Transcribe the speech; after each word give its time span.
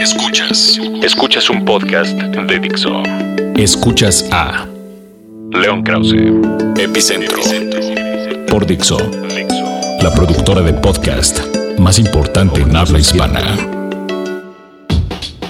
Escuchas. 0.00 0.80
Escuchas 1.02 1.50
un 1.50 1.62
podcast 1.66 2.12
de 2.16 2.58
Dixo. 2.58 3.02
Escuchas 3.54 4.24
a 4.32 4.66
León 5.52 5.82
Krause. 5.82 6.14
Epicentro. 6.78 7.42
Por 8.48 8.64
Dixo. 8.64 8.96
La 10.00 10.10
productora 10.14 10.62
de 10.62 10.72
podcast 10.72 11.40
más 11.78 11.98
importante 11.98 12.62
en 12.62 12.74
habla 12.74 12.98
hispana. 12.98 13.58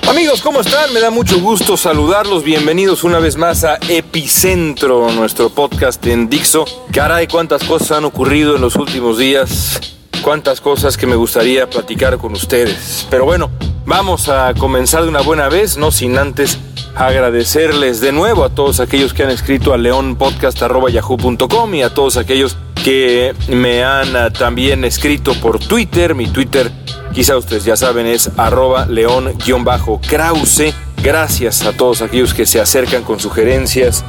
Amigos, 0.09 0.41
¿cómo 0.43 0.63
están? 0.63 0.93
Me 0.93 0.99
da 0.99 1.11
mucho 1.11 1.41
gusto 1.41 1.77
saludarlos. 1.77 2.43
Bienvenidos 2.43 3.05
una 3.05 3.21
vez 3.21 3.37
más 3.37 3.63
a 3.63 3.79
Epicentro, 3.89 5.13
nuestro 5.13 5.51
podcast 5.51 6.05
en 6.09 6.29
Dixo. 6.29 6.65
Caray, 6.91 7.29
cuántas 7.29 7.63
cosas 7.63 7.93
han 7.93 8.05
ocurrido 8.05 8.57
en 8.57 8.63
los 8.63 8.75
últimos 8.75 9.17
días. 9.17 9.81
Cuántas 10.25 10.61
cosas 10.61 10.97
que 10.97 11.07
me 11.07 11.15
gustaría 11.15 11.71
platicar 11.71 12.19
con 12.19 12.33
ustedes. 12.33 13.07
Pero 13.09 13.25
bueno, 13.25 13.49
vamos 13.91 14.29
a 14.29 14.55
comenzar 14.55 15.03
de 15.03 15.09
una 15.09 15.21
buena 15.21 15.49
vez, 15.49 15.77
no 15.77 15.91
sin 15.91 16.17
antes 16.17 16.61
agradecerles 16.95 18.01
de 18.01 18.13
nuevo 18.13 18.45
a 18.45 18.49
todos 18.49 18.79
aquellos 18.79 19.13
que 19.13 19.25
han 19.25 19.31
escrito 19.31 19.75
a 19.75 19.79
leonpodcast.yahoo.com 19.79 21.75
y 21.75 21.83
a 21.83 21.93
todos 21.93 22.17
aquellos 22.17 22.57
que 22.85 23.35
me 23.49 23.83
han 23.83 24.15
ah, 24.15 24.31
también 24.31 24.85
escrito 24.85 25.35
por 25.41 25.59
Twitter. 25.59 26.15
Mi 26.15 26.29
Twitter, 26.29 26.71
quizá 27.13 27.37
ustedes 27.37 27.65
ya 27.65 27.75
saben, 27.77 28.07
es 28.07 28.31
arroba 28.37 28.87
león-krause. 28.87 30.73
Gracias 31.03 31.67
a 31.67 31.73
todos 31.73 32.01
aquellos 32.01 32.33
que 32.33 32.47
se 32.47 32.61
acercan 32.61 33.03
con 33.03 33.19
sugerencias, 33.19 34.05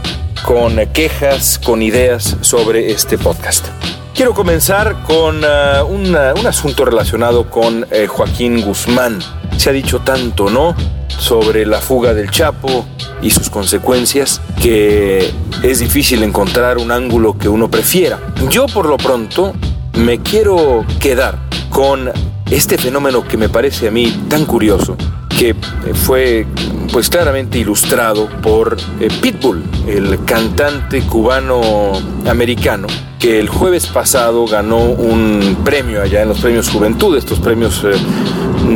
con 0.45 0.77
quejas, 0.93 1.57
con 1.57 1.81
ideas 1.81 2.37
sobre 2.41 2.91
este 2.91 3.17
podcast. 3.17 3.65
Quiero 4.13 4.35
comenzar 4.35 5.01
con 5.07 5.37
un, 5.37 5.43
uh, 5.43 6.39
un, 6.39 6.45
asunto 6.45 6.85
relacionado 6.85 7.49
con 7.49 7.87
eh, 7.89 8.05
Joaquín 8.05 8.61
Guzmán. 8.61 9.40
Se 9.61 9.69
ha 9.69 9.73
dicho 9.73 9.99
tanto, 9.99 10.49
¿no? 10.49 10.75
Sobre 11.07 11.67
la 11.67 11.81
fuga 11.81 12.15
del 12.15 12.31
Chapo 12.31 12.83
y 13.21 13.29
sus 13.29 13.51
consecuencias 13.51 14.41
que 14.59 15.31
es 15.61 15.77
difícil 15.77 16.23
encontrar 16.23 16.79
un 16.79 16.91
ángulo 16.91 17.37
que 17.37 17.47
uno 17.47 17.69
prefiera. 17.69 18.19
Yo 18.49 18.65
por 18.65 18.87
lo 18.87 18.97
pronto 18.97 19.53
me 19.93 20.19
quiero 20.19 20.83
quedar 20.99 21.37
con 21.69 22.09
este 22.49 22.79
fenómeno 22.79 23.23
que 23.23 23.37
me 23.37 23.49
parece 23.49 23.89
a 23.89 23.91
mí 23.91 24.25
tan 24.27 24.45
curioso, 24.45 24.97
que 25.29 25.55
fue 25.93 26.47
pues 26.91 27.09
claramente 27.09 27.57
ilustrado 27.57 28.27
por 28.41 28.77
eh, 28.99 29.07
Pitbull, 29.21 29.63
el 29.87 30.23
cantante 30.25 31.01
cubano 31.03 31.91
americano 32.27 32.87
que 33.21 33.39
el 33.39 33.49
jueves 33.49 33.85
pasado 33.85 34.47
ganó 34.47 34.79
un 34.79 35.59
premio 35.63 36.01
allá 36.01 36.23
en 36.23 36.29
los 36.29 36.39
premios 36.39 36.69
Juventud, 36.69 37.15
estos 37.15 37.39
premios 37.39 37.83
eh, 37.83 37.91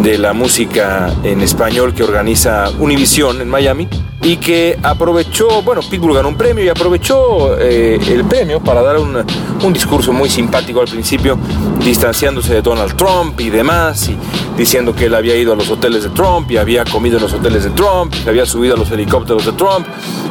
de 0.03 0.19
la 0.19 0.33
música 0.33 1.11
en 1.23 1.41
español 1.41 1.95
que 1.95 2.03
organiza 2.03 2.69
Univision 2.77 3.41
en 3.41 3.49
Miami 3.49 3.87
y 4.21 4.37
que 4.37 4.77
aprovechó, 4.83 5.63
bueno, 5.63 5.81
Pitbull 5.81 6.13
ganó 6.13 6.29
un 6.29 6.35
premio 6.35 6.63
y 6.63 6.69
aprovechó 6.69 7.57
eh, 7.59 7.99
el 8.07 8.25
premio 8.25 8.59
para 8.59 8.83
dar 8.83 8.97
un, 8.97 9.17
un, 9.63 9.73
discurso 9.73 10.13
muy 10.13 10.29
simpático 10.29 10.81
al 10.81 10.87
principio, 10.87 11.37
distanciándose 11.83 12.53
de 12.53 12.61
Donald 12.61 12.95
Trump 12.95 13.39
y 13.39 13.49
demás, 13.49 14.09
y 14.09 14.17
diciendo 14.57 14.95
que 14.95 15.05
él 15.05 15.15
había 15.15 15.35
ido 15.35 15.53
a 15.53 15.55
los 15.55 15.69
hoteles 15.69 16.03
de 16.03 16.09
Trump 16.09 16.49
y 16.51 16.57
había 16.57 16.85
comido 16.85 17.17
en 17.17 17.23
los 17.23 17.33
hoteles 17.33 17.63
de 17.63 17.71
Trump, 17.71 18.04
que 18.11 18.29
había 18.29 18.45
subido 18.45 18.75
a 18.75 18.77
los 18.77 18.89
helicópteros 18.91 19.45
de 19.45 19.51
Trump 19.53 19.87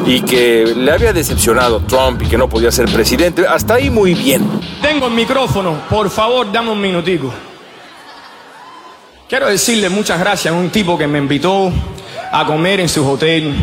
y 0.06 0.20
que 0.20 0.74
le 0.76 0.90
había 0.90 1.12
decepcionado 1.12 1.80
Trump 1.80 2.22
y 2.22 2.26
que 2.26 2.36
no 2.36 2.48
podía 2.48 2.70
ser 2.70 2.86
presidente. 2.86 3.46
Hasta 3.46 3.74
ahí 3.74 3.90
muy 3.90 4.14
bien. 4.14 4.42
Tengo 4.82 5.06
el 5.06 5.14
micrófono, 5.14 5.82
por 5.88 6.10
favor, 6.10 6.50
dame 6.50 6.70
un 6.70 6.80
minutico. 6.80 7.32
Quiero 9.28 9.48
decirle 9.48 9.88
muchas 9.88 10.18
gracias 10.18 10.54
a 10.54 10.56
un 10.56 10.70
tipo 10.70 10.98
que 10.98 11.06
me 11.06 11.18
invitó 11.18 11.72
a 12.30 12.46
comer 12.46 12.80
en 12.80 12.88
su 12.88 13.08
hotel, 13.08 13.54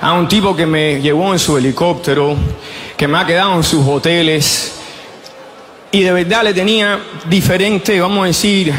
a 0.00 0.12
un 0.12 0.28
tipo 0.28 0.54
que 0.54 0.66
me 0.66 1.00
llevó 1.00 1.32
en 1.32 1.38
su 1.38 1.56
helicóptero, 1.58 2.36
que 2.96 3.08
me 3.08 3.18
ha 3.18 3.26
quedado 3.26 3.54
en 3.54 3.62
sus 3.62 3.86
hoteles 3.86 4.78
y 5.94 6.00
de 6.00 6.12
verdad 6.12 6.42
le 6.44 6.54
tenía 6.54 6.98
diferente, 7.28 8.00
vamos 8.00 8.24
a 8.24 8.26
decir, 8.28 8.72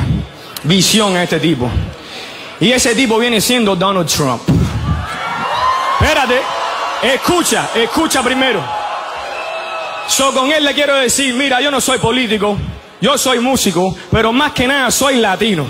visión 0.64 1.16
a 1.16 1.24
este 1.24 1.40
tipo. 1.40 1.70
Y 2.60 2.72
ese 2.72 2.96
tipo 2.96 3.20
viene 3.20 3.40
siendo 3.40 3.76
Donald 3.76 4.08
Trump. 4.08 4.42
Espérate, 6.04 6.42
escucha, 7.02 7.70
escucha 7.76 8.22
primero. 8.22 8.62
So, 10.06 10.34
con 10.34 10.52
él 10.52 10.66
le 10.66 10.74
quiero 10.74 10.98
decir, 10.98 11.34
mira, 11.34 11.62
yo 11.62 11.72
no 11.72 11.80
soy 11.80 11.98
político, 11.98 12.58
yo 13.00 13.18
soy 13.18 13.40
músico, 13.40 13.96
pero 14.12 14.34
más 14.34 14.52
que 14.52 14.68
nada 14.68 14.92
soy 14.92 15.16
latino. 15.16 15.66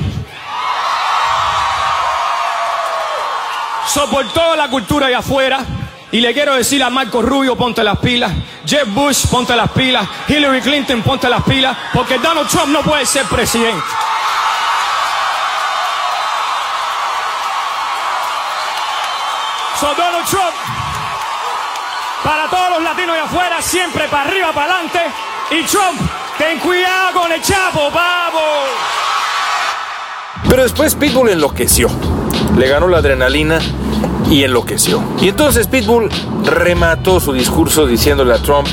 So, 3.85 4.09
por 4.09 4.27
toda 4.33 4.55
la 4.55 4.69
cultura 4.69 5.05
allá 5.05 5.19
afuera, 5.19 5.63
y 6.11 6.19
le 6.19 6.33
quiero 6.33 6.55
decir 6.55 6.81
a 6.81 6.89
Marco 6.89 7.21
Rubio, 7.21 7.55
ponte 7.55 7.83
las 7.83 8.00
pilas, 8.00 8.31
Jeb 8.65 8.88
Bush, 8.88 9.27
ponte 9.27 9.55
las 9.55 9.69
pilas, 9.69 10.07
Hillary 10.27 10.61
Clinton, 10.61 11.03
ponte 11.03 11.29
las 11.29 11.44
pilas, 11.44 11.77
porque 11.94 12.17
Donald 12.17 12.50
Trump 12.50 12.69
no 12.69 12.81
puede 12.81 13.05
ser 13.05 13.27
presidente. 13.27 13.83
Donald 19.89 20.25
Trump, 20.29 20.53
para 22.23 22.49
todos 22.49 22.69
los 22.71 22.83
latinos 22.83 23.16
de 23.16 23.21
afuera, 23.21 23.61
siempre 23.61 24.07
para 24.07 24.29
arriba, 24.29 24.53
para 24.53 24.73
adelante. 24.73 24.99
Y 25.51 25.63
Trump, 25.63 25.99
ten 26.38 26.59
cuidado 26.59 27.21
con 27.21 27.31
el 27.31 27.41
chapo, 27.41 27.91
pavo. 27.91 28.39
Pero 30.49 30.63
después 30.63 30.95
Pitbull 30.95 31.29
enloqueció. 31.29 31.89
Le 32.57 32.67
ganó 32.67 32.88
la 32.88 32.99
adrenalina 32.99 33.59
y 34.29 34.44
enloqueció. 34.44 35.03
Y 35.21 35.29
entonces 35.29 35.67
Pitbull 35.67 36.09
remató 36.45 37.19
su 37.19 37.33
discurso 37.33 37.85
diciéndole 37.85 38.33
a 38.33 38.38
Trump, 38.38 38.67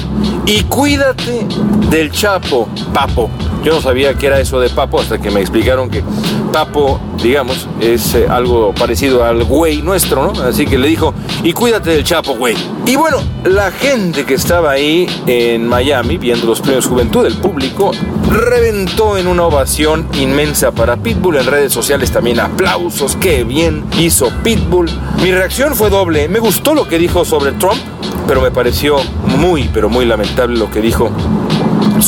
y 0.46 0.64
cuídate 0.64 1.46
del 1.90 2.10
Chapo, 2.10 2.68
papo. 2.92 3.30
Yo 3.62 3.74
no 3.74 3.80
sabía 3.82 4.14
qué 4.14 4.26
era 4.28 4.40
eso 4.40 4.58
de 4.58 4.70
papo 4.70 5.00
hasta 5.00 5.18
que 5.18 5.30
me 5.30 5.40
explicaron 5.40 5.90
que 5.90 6.02
papo, 6.50 6.98
digamos, 7.22 7.68
es 7.80 8.14
eh, 8.14 8.26
algo 8.28 8.74
parecido 8.74 9.24
al 9.24 9.44
güey 9.44 9.82
nuestro, 9.82 10.32
¿no? 10.32 10.42
Así 10.42 10.66
que 10.66 10.78
le 10.78 10.88
dijo, 10.88 11.14
y 11.42 11.52
cuídate 11.52 11.90
del 11.90 12.04
Chapo, 12.04 12.34
güey. 12.34 12.56
Y 12.86 12.96
bueno, 12.96 13.18
la 13.44 13.70
gente 13.70 14.24
que 14.24 14.34
estaba 14.34 14.70
ahí 14.70 15.06
en 15.26 15.66
Miami 15.66 16.16
viendo 16.16 16.46
los 16.46 16.60
premios 16.60 16.86
Juventud, 16.86 17.26
el 17.26 17.36
público, 17.36 17.92
reventó 18.30 19.18
en 19.18 19.26
una 19.26 19.44
ovación 19.44 20.08
inmensa 20.18 20.72
para 20.72 20.96
Pitbull. 20.96 21.36
En 21.36 21.46
redes 21.46 21.72
sociales 21.72 22.10
también 22.10 22.40
aplausos, 22.40 23.16
qué 23.16 23.44
bien 23.44 23.84
hizo 23.98 24.30
Pitbull. 24.42 24.90
Mi 25.22 25.32
reacción 25.32 25.74
fue 25.74 25.90
doble. 25.90 26.28
Me 26.28 26.38
gustó 26.38 26.74
lo 26.74 26.88
que 26.88 26.98
dijo 26.98 27.24
sobre 27.24 27.52
Trump, 27.52 27.80
pero 28.26 28.40
me 28.40 28.50
pareció 28.50 28.96
muy, 29.38 29.68
pero 29.72 29.88
muy 29.88 30.06
lamentable 30.06 30.58
lo 30.58 30.70
que 30.70 30.80
dijo 30.80 31.10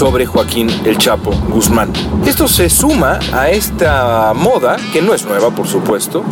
sobre 0.03 0.27
Joaquín 0.27 0.69
el 0.85 0.99
Chapo 0.99 1.31
Guzmán. 1.49 1.93
Esto 2.27 2.49
se 2.49 2.69
suma 2.69 3.21
a 3.33 3.51
esta 3.51 4.33
moda, 4.35 4.77
que 4.93 5.01
no 5.01 5.15
es 5.15 5.25
nueva 5.25 5.51
por 5.51 5.69
supuesto, 5.69 6.25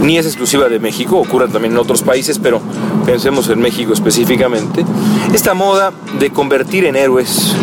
ni 0.00 0.16
es 0.16 0.24
exclusiva 0.24 0.70
de 0.70 0.78
México, 0.78 1.18
ocurre 1.18 1.48
también 1.48 1.74
en 1.74 1.78
otros 1.78 2.00
países, 2.00 2.38
pero 2.38 2.62
pensemos 3.04 3.50
en 3.50 3.60
México 3.60 3.92
específicamente, 3.92 4.86
esta 5.34 5.52
moda 5.52 5.92
de 6.18 6.30
convertir 6.30 6.86
en 6.86 6.96
héroes 6.96 7.54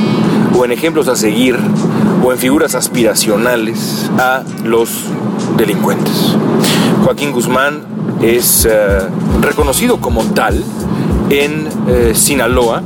o 0.56 0.66
en 0.66 0.72
ejemplos 0.72 1.08
a 1.08 1.16
seguir 1.16 1.58
o 2.24 2.32
en 2.32 2.38
figuras 2.38 2.76
aspiracionales 2.76 4.08
a 4.20 4.44
los 4.66 5.06
delincuentes. 5.58 6.36
Joaquín 7.04 7.32
Guzmán 7.32 7.82
es 8.22 8.68
uh, 8.68 9.42
reconocido 9.42 10.00
como 10.00 10.26
tal 10.26 10.64
en 11.32 11.66
uh, 11.66 12.14
Sinaloa. 12.14 12.84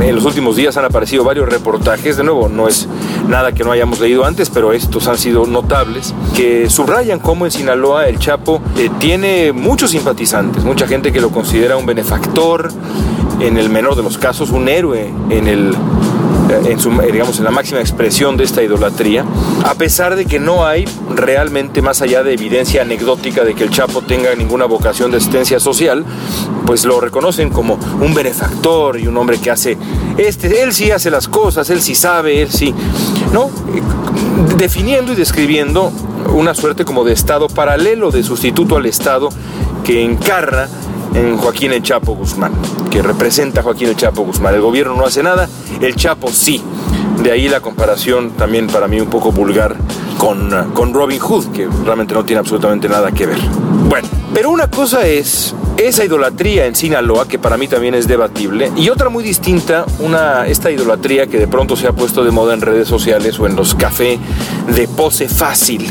En 0.00 0.14
los 0.14 0.24
últimos 0.24 0.56
días 0.56 0.76
han 0.76 0.84
aparecido 0.84 1.24
varios 1.24 1.48
reportajes, 1.48 2.16
de 2.16 2.24
nuevo, 2.24 2.48
no 2.48 2.68
es 2.68 2.86
nada 3.28 3.52
que 3.52 3.64
no 3.64 3.72
hayamos 3.72 3.98
leído 3.98 4.24
antes, 4.24 4.50
pero 4.50 4.72
estos 4.72 5.08
han 5.08 5.18
sido 5.18 5.46
notables, 5.46 6.14
que 6.34 6.68
subrayan 6.70 7.18
cómo 7.18 7.44
en 7.46 7.50
Sinaloa 7.50 8.06
el 8.06 8.18
Chapo 8.18 8.60
eh, 8.76 8.90
tiene 8.98 9.52
muchos 9.52 9.90
simpatizantes, 9.90 10.64
mucha 10.64 10.86
gente 10.86 11.12
que 11.12 11.20
lo 11.20 11.30
considera 11.30 11.76
un 11.76 11.86
benefactor, 11.86 12.70
en 13.40 13.58
el 13.58 13.68
menor 13.68 13.96
de 13.96 14.02
los 14.02 14.18
casos, 14.18 14.50
un 14.50 14.68
héroe 14.68 15.12
en 15.30 15.46
el 15.46 15.74
en, 16.48 16.78
su, 16.80 16.90
digamos, 16.90 17.38
en 17.38 17.44
la 17.44 17.50
máxima 17.50 17.80
expresión 17.80 18.36
de 18.36 18.44
esta 18.44 18.62
idolatría, 18.62 19.24
a 19.64 19.74
pesar 19.74 20.16
de 20.16 20.26
que 20.26 20.38
no 20.38 20.64
hay 20.64 20.84
realmente 21.14 21.82
más 21.82 22.02
allá 22.02 22.22
de 22.22 22.34
evidencia 22.34 22.82
anecdótica 22.82 23.44
de 23.44 23.54
que 23.54 23.64
el 23.64 23.70
Chapo 23.70 24.02
tenga 24.02 24.34
ninguna 24.34 24.64
vocación 24.66 25.10
de 25.10 25.18
asistencia 25.18 25.60
social, 25.60 26.04
pues 26.64 26.84
lo 26.84 27.00
reconocen 27.00 27.50
como 27.50 27.78
un 28.00 28.14
benefactor 28.14 28.98
y 28.98 29.06
un 29.06 29.16
hombre 29.16 29.38
que 29.38 29.50
hace, 29.50 29.76
este, 30.16 30.62
él 30.62 30.72
sí 30.72 30.90
hace 30.90 31.10
las 31.10 31.28
cosas, 31.28 31.68
él 31.70 31.80
sí 31.80 31.94
sabe, 31.94 32.42
él 32.42 32.50
sí, 32.50 32.74
¿no? 33.32 33.50
Definiendo 34.56 35.12
y 35.12 35.16
describiendo 35.16 35.92
una 36.32 36.54
suerte 36.54 36.84
como 36.84 37.04
de 37.04 37.12
Estado 37.12 37.48
paralelo, 37.48 38.10
de 38.10 38.22
sustituto 38.22 38.76
al 38.76 38.86
Estado 38.86 39.28
que 39.84 40.04
encarna 40.04 40.68
en 41.16 41.36
Joaquín 41.38 41.72
el 41.72 41.82
Chapo 41.82 42.14
Guzmán, 42.14 42.52
que 42.90 43.02
representa 43.02 43.60
a 43.60 43.62
Joaquín 43.62 43.88
el 43.88 43.96
Chapo 43.96 44.22
Guzmán. 44.22 44.54
El 44.54 44.60
gobierno 44.60 44.94
no 44.94 45.06
hace 45.06 45.22
nada, 45.22 45.48
el 45.80 45.96
Chapo 45.96 46.28
sí. 46.28 46.62
De 47.22 47.32
ahí 47.32 47.48
la 47.48 47.60
comparación 47.60 48.32
también 48.32 48.66
para 48.66 48.86
mí 48.86 49.00
un 49.00 49.08
poco 49.08 49.32
vulgar 49.32 49.74
con, 50.18 50.50
con 50.74 50.92
Robin 50.92 51.18
Hood, 51.18 51.52
que 51.52 51.66
realmente 51.84 52.14
no 52.14 52.24
tiene 52.24 52.40
absolutamente 52.40 52.88
nada 52.88 53.10
que 53.10 53.26
ver. 53.26 53.38
Bueno, 53.88 54.08
pero 54.34 54.50
una 54.50 54.68
cosa 54.68 55.06
es 55.06 55.54
esa 55.78 56.04
idolatría 56.04 56.66
en 56.66 56.74
Sinaloa, 56.74 57.26
que 57.26 57.38
para 57.38 57.56
mí 57.56 57.68
también 57.68 57.94
es 57.94 58.06
debatible, 58.06 58.70
y 58.76 58.90
otra 58.90 59.08
muy 59.08 59.24
distinta, 59.24 59.86
una, 59.98 60.46
esta 60.46 60.70
idolatría 60.70 61.26
que 61.26 61.38
de 61.38 61.48
pronto 61.48 61.76
se 61.76 61.86
ha 61.86 61.92
puesto 61.92 62.24
de 62.24 62.30
moda 62.30 62.54
en 62.54 62.60
redes 62.60 62.88
sociales 62.88 63.38
o 63.38 63.46
en 63.46 63.56
los 63.56 63.74
cafés 63.74 64.18
de 64.74 64.88
pose 64.88 65.28
fácil 65.28 65.90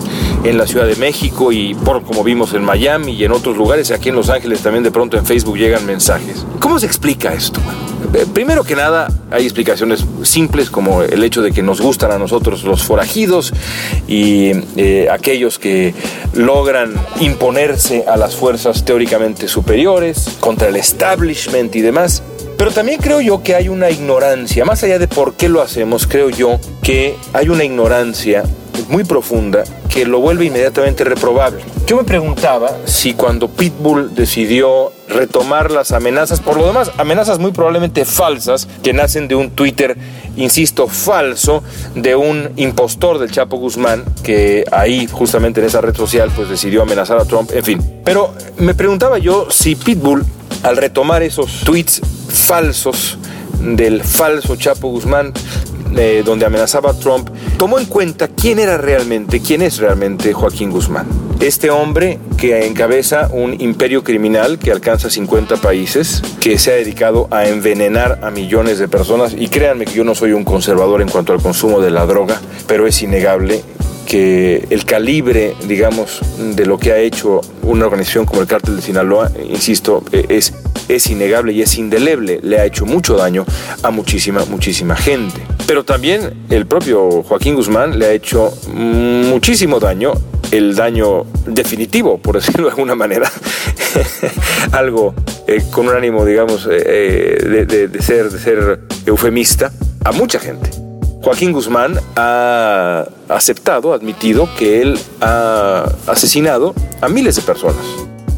en 0.50 0.58
la 0.58 0.68
Ciudad 0.68 0.86
de 0.86 0.96
México 0.96 1.52
y 1.52 1.74
por 1.74 2.04
como 2.04 2.24
vimos 2.24 2.54
en 2.54 2.64
Miami 2.64 3.14
y 3.14 3.24
en 3.24 3.32
otros 3.32 3.58
lugares, 3.58 3.92
aquí 3.92 4.10
en 4.10 4.16
Los 4.16 4.30
Ángeles 4.30 4.62
también 4.62 4.84
de 4.84 4.92
pronto 4.92 5.18
en 5.18 5.26
Facebook 5.26 5.58
llegan 5.58 5.86
mensajes. 5.86 6.46
¿Cómo 6.60 6.80
se 6.80 6.86
explica 6.86 7.34
esto? 7.34 7.60
Eh, 8.14 8.26
primero 8.32 8.64
que 8.64 8.76
nada, 8.76 9.08
hay 9.32 9.44
explicaciones 9.44 10.06
simples 10.22 10.70
como 10.70 11.02
el 11.02 11.24
hecho 11.24 11.42
de 11.42 11.52
que 11.52 11.64
nos 11.64 11.82
gustan 11.82 12.12
a 12.12 12.20
nosotros 12.20 12.64
los 12.64 12.84
forajidos 12.84 13.54
y 14.08 14.52
eh, 14.78 15.08
aquellos 15.12 15.58
que 15.58 15.96
logran 16.34 16.94
imponerse 17.20 18.06
a 18.08 18.16
las 18.16 18.36
fuerzas 18.36 18.86
teóricamente 18.86 19.48
superiores 19.48 20.38
contra 20.40 20.68
el 20.68 20.76
establishment 20.76 21.76
y 21.76 21.82
demás. 21.82 22.22
Pero 22.58 22.72
también 22.72 23.02
creo 23.02 23.20
yo 23.20 23.44
que 23.44 23.56
hay 23.56 23.68
una 23.68 23.90
ignorancia, 23.90 24.64
más 24.64 24.84
allá 24.84 25.00
de 25.00 25.08
por 25.08 25.34
qué 25.34 25.50
lo 25.50 25.62
hacemos, 25.62 26.08
creo 26.08 26.30
yo 26.30 26.60
que 26.82 27.16
hay 27.34 27.50
una 27.50 27.64
ignorancia 27.66 28.44
muy 28.90 29.04
profunda 29.04 29.64
que 29.90 30.06
lo 30.06 30.20
vuelve 30.20 30.46
inmediatamente 30.46 31.04
reprobable. 31.04 31.64
Yo 31.88 31.98
me 31.98 32.04
preguntaba 32.04 32.70
si 32.86 33.14
cuando 33.14 33.48
Pitbull 33.48 34.14
decidió 34.16 34.92
retomar 35.08 35.72
las 35.72 35.92
amenazas, 35.92 36.40
por 36.40 36.58
lo 36.58 36.66
demás, 36.66 36.92
amenazas 36.98 37.40
muy 37.40 37.52
probablemente 37.52 38.06
falsas, 38.06 38.68
que 38.84 38.92
nacen 38.92 39.28
de 39.28 39.36
un 39.36 39.52
Twitter, 39.52 39.96
insisto, 40.36 40.88
falso, 40.88 41.64
de 41.96 42.16
un 42.16 42.50
impostor 42.56 43.20
del 43.20 43.32
Chapo 43.32 43.58
Guzmán, 43.58 44.04
que 44.24 44.66
ahí, 44.72 45.08
justamente 45.08 45.62
en 45.62 45.68
esa 45.68 45.82
red 45.82 45.96
social, 45.96 46.32
pues 46.36 46.50
decidió 46.50 46.82
amenazar 46.82 47.18
a 47.18 47.26
Trump, 47.26 47.52
en 47.54 47.64
fin. 47.64 48.02
Pero 48.04 48.34
me 48.58 48.74
preguntaba 48.74 49.18
yo 49.18 49.48
si 49.50 49.76
Pitbull, 49.76 50.26
al 50.64 50.78
retomar 50.78 51.22
esos 51.24 51.62
tweets 51.62 52.02
falsos 52.28 53.18
del 53.60 54.04
falso 54.04 54.56
Chapo 54.56 54.90
Guzmán, 54.90 55.34
donde 56.26 56.46
amenazaba 56.46 56.92
a 56.92 56.94
Trump, 56.94 57.30
tomó 57.58 57.80
en 57.80 57.86
cuenta 57.86 58.28
quién 58.28 58.60
era 58.60 58.78
realmente, 58.78 59.40
quién 59.40 59.62
es 59.62 59.78
realmente 59.78 60.34
Joaquín 60.34 60.70
Guzmán. 60.70 61.08
Este 61.40 61.70
hombre 61.70 62.20
que 62.38 62.66
encabeza 62.66 63.30
un 63.32 63.60
imperio 63.62 64.04
criminal 64.04 64.60
que 64.60 64.72
alcanza 64.72 65.10
50 65.10 65.58
países, 65.58 66.22
que 66.40 66.58
se 66.58 66.72
ha 66.72 66.76
dedicado 66.76 67.28
a 67.32 67.48
envenenar 67.48 68.20
a 68.24 68.32
millones 68.32 68.78
de 68.78 68.88
personas, 68.88 69.34
y 69.38 69.48
créanme 69.48 69.86
que 69.86 69.94
yo 69.94 70.04
no 70.04 70.16
soy 70.16 70.34
un 70.34 70.44
conservador 70.44 71.02
en 71.02 71.10
cuanto 71.10 71.34
al 71.34 71.42
consumo 71.42 71.80
de 71.80 71.92
la 71.92 72.06
droga, 72.06 72.42
pero 72.68 72.88
es 72.88 73.02
innegable 73.02 73.64
que 74.06 74.68
el 74.70 74.86
calibre, 74.86 75.56
digamos, 75.68 76.22
de 76.56 76.66
lo 76.66 76.78
que 76.78 76.92
ha 76.92 76.98
hecho 77.00 77.42
una 77.64 77.86
organización 77.86 78.26
como 78.26 78.42
el 78.42 78.48
Cártel 78.48 78.78
de 78.78 78.82
Sinaloa, 78.82 79.32
insisto, 79.50 80.04
e, 80.12 80.26
es, 80.30 80.54
es 80.88 81.10
innegable 81.10 81.54
y 81.54 81.62
es 81.62 81.78
indeleble. 81.78 82.40
Le 82.44 82.60
ha 82.60 82.66
hecho 82.66 82.86
mucho 82.86 83.16
daño 83.16 83.46
a 83.84 83.92
muchísima, 83.92 84.46
muchísima 84.46 84.96
gente. 84.96 85.42
Pero 85.68 85.84
también 85.84 86.46
el 86.50 86.66
propio 86.66 87.24
Joaquín 87.24 87.56
Guzmán 87.56 87.98
le 87.98 88.06
ha 88.06 88.12
hecho 88.12 88.54
muchísimo 88.72 89.80
daño, 89.80 90.14
el 90.52 90.76
daño 90.76 91.24
definitivo, 91.46 92.18
por 92.18 92.36
decirlo 92.36 92.66
de 92.66 92.72
alguna 92.72 92.96
manera. 92.96 93.32
Algo 94.72 95.14
eh, 95.48 95.64
con 95.72 95.88
un 95.88 95.96
ánimo, 95.96 96.26
digamos, 96.26 96.68
eh, 96.70 97.38
eh, 97.62 97.88
de, 97.90 98.02
ser, 98.02 98.30
de 98.30 98.40
ser 98.40 98.80
eufemista 99.06 99.72
a 100.04 100.12
mucha 100.12 100.40
gente. 100.40 100.70
Joaquín 101.22 101.54
Guzmán 101.54 102.00
ha 102.16 103.08
aceptado, 103.30 103.94
admitido 103.94 104.48
que 104.60 104.84
él 104.84 105.00
ha 105.22 105.92
asesinado 106.06 106.76
a 107.02 107.10
miles 107.10 107.36
de 107.36 107.42
personas. 107.42 107.84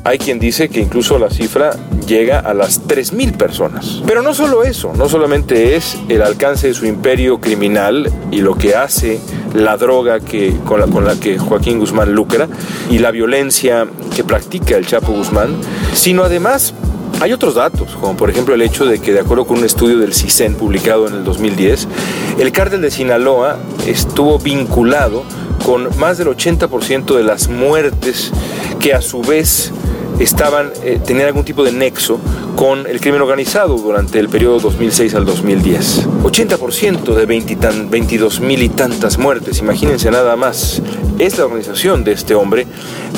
Hay 0.07 0.19
quien 0.19 0.39
dice 0.39 0.69
que 0.69 0.79
incluso 0.79 1.19
la 1.19 1.29
cifra 1.29 1.71
llega 2.07 2.39
a 2.39 2.53
las 2.53 2.87
3.000 2.87 3.35
personas. 3.35 4.01
Pero 4.07 4.21
no 4.21 4.33
solo 4.33 4.63
eso, 4.63 4.93
no 4.95 5.09
solamente 5.09 5.75
es 5.75 5.97
el 6.07 6.21
alcance 6.21 6.67
de 6.67 6.73
su 6.73 6.85
imperio 6.85 7.41
criminal 7.41 8.09
y 8.31 8.39
lo 8.39 8.55
que 8.55 8.73
hace 8.73 9.19
la 9.53 9.75
droga 9.75 10.21
que, 10.21 10.55
con, 10.63 10.79
la, 10.79 11.15
que 11.15 11.37
Joaquín 11.37 11.79
Guzmán 11.79 12.13
lucra 12.13 12.47
y 12.89 12.99
la 12.99 13.11
violencia 13.11 13.85
que 14.15 14.23
practica 14.23 14.77
el 14.77 14.87
Chapo 14.87 15.11
Guzmán, 15.11 15.57
sino 15.93 16.23
además 16.23 16.73
hay 17.19 17.33
otros 17.33 17.55
datos, 17.55 17.97
como 17.99 18.15
por 18.15 18.29
ejemplo 18.29 18.55
el 18.55 18.61
hecho 18.61 18.85
de 18.85 18.99
que, 18.99 19.11
de 19.11 19.19
acuerdo 19.19 19.43
con 19.43 19.57
un 19.57 19.65
estudio 19.65 19.97
del 19.97 20.13
CISEN 20.13 20.55
publicado 20.55 21.09
en 21.09 21.15
el 21.15 21.25
2010, 21.25 21.85
el 22.39 22.53
cártel 22.53 22.79
de 22.79 22.91
Sinaloa 22.91 23.57
estuvo 23.85 24.39
vinculado 24.39 25.25
con 25.65 25.89
más 25.99 26.17
del 26.17 26.29
80% 26.29 27.13
de 27.13 27.23
las 27.23 27.49
muertes 27.49 28.31
que 28.79 28.93
a 28.93 29.01
su 29.01 29.21
vez 29.21 29.73
estaban, 30.19 30.71
eh, 30.83 30.99
tenían 31.03 31.27
algún 31.27 31.43
tipo 31.43 31.63
de 31.63 31.71
nexo 31.71 32.19
con 32.55 32.87
el 32.87 32.99
crimen 32.99 33.21
organizado 33.21 33.77
durante 33.77 34.19
el 34.19 34.29
periodo 34.29 34.59
2006 34.59 35.13
al 35.15 35.25
2010. 35.25 36.07
80% 36.23 37.13
de 37.13 37.25
22 37.25 38.39
mil 38.39 38.63
y 38.63 38.69
tantas 38.69 39.17
muertes, 39.17 39.59
imagínense 39.59 40.09
nada 40.11 40.35
más. 40.35 40.81
Es 41.19 41.37
la 41.37 41.45
organización 41.45 42.03
de 42.03 42.13
este 42.13 42.35
hombre 42.35 42.67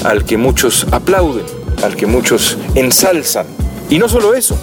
al 0.04 0.26
que 0.26 0.38
muchos 0.38 0.88
aplauden, 0.92 1.46
al 1.84 1.96
que 1.96 2.06
muchos 2.06 2.58
ensalzan. 2.76 3.48
Y 3.90 3.98
no 3.98 4.10
solo 4.10 4.34
eso, 4.34 4.58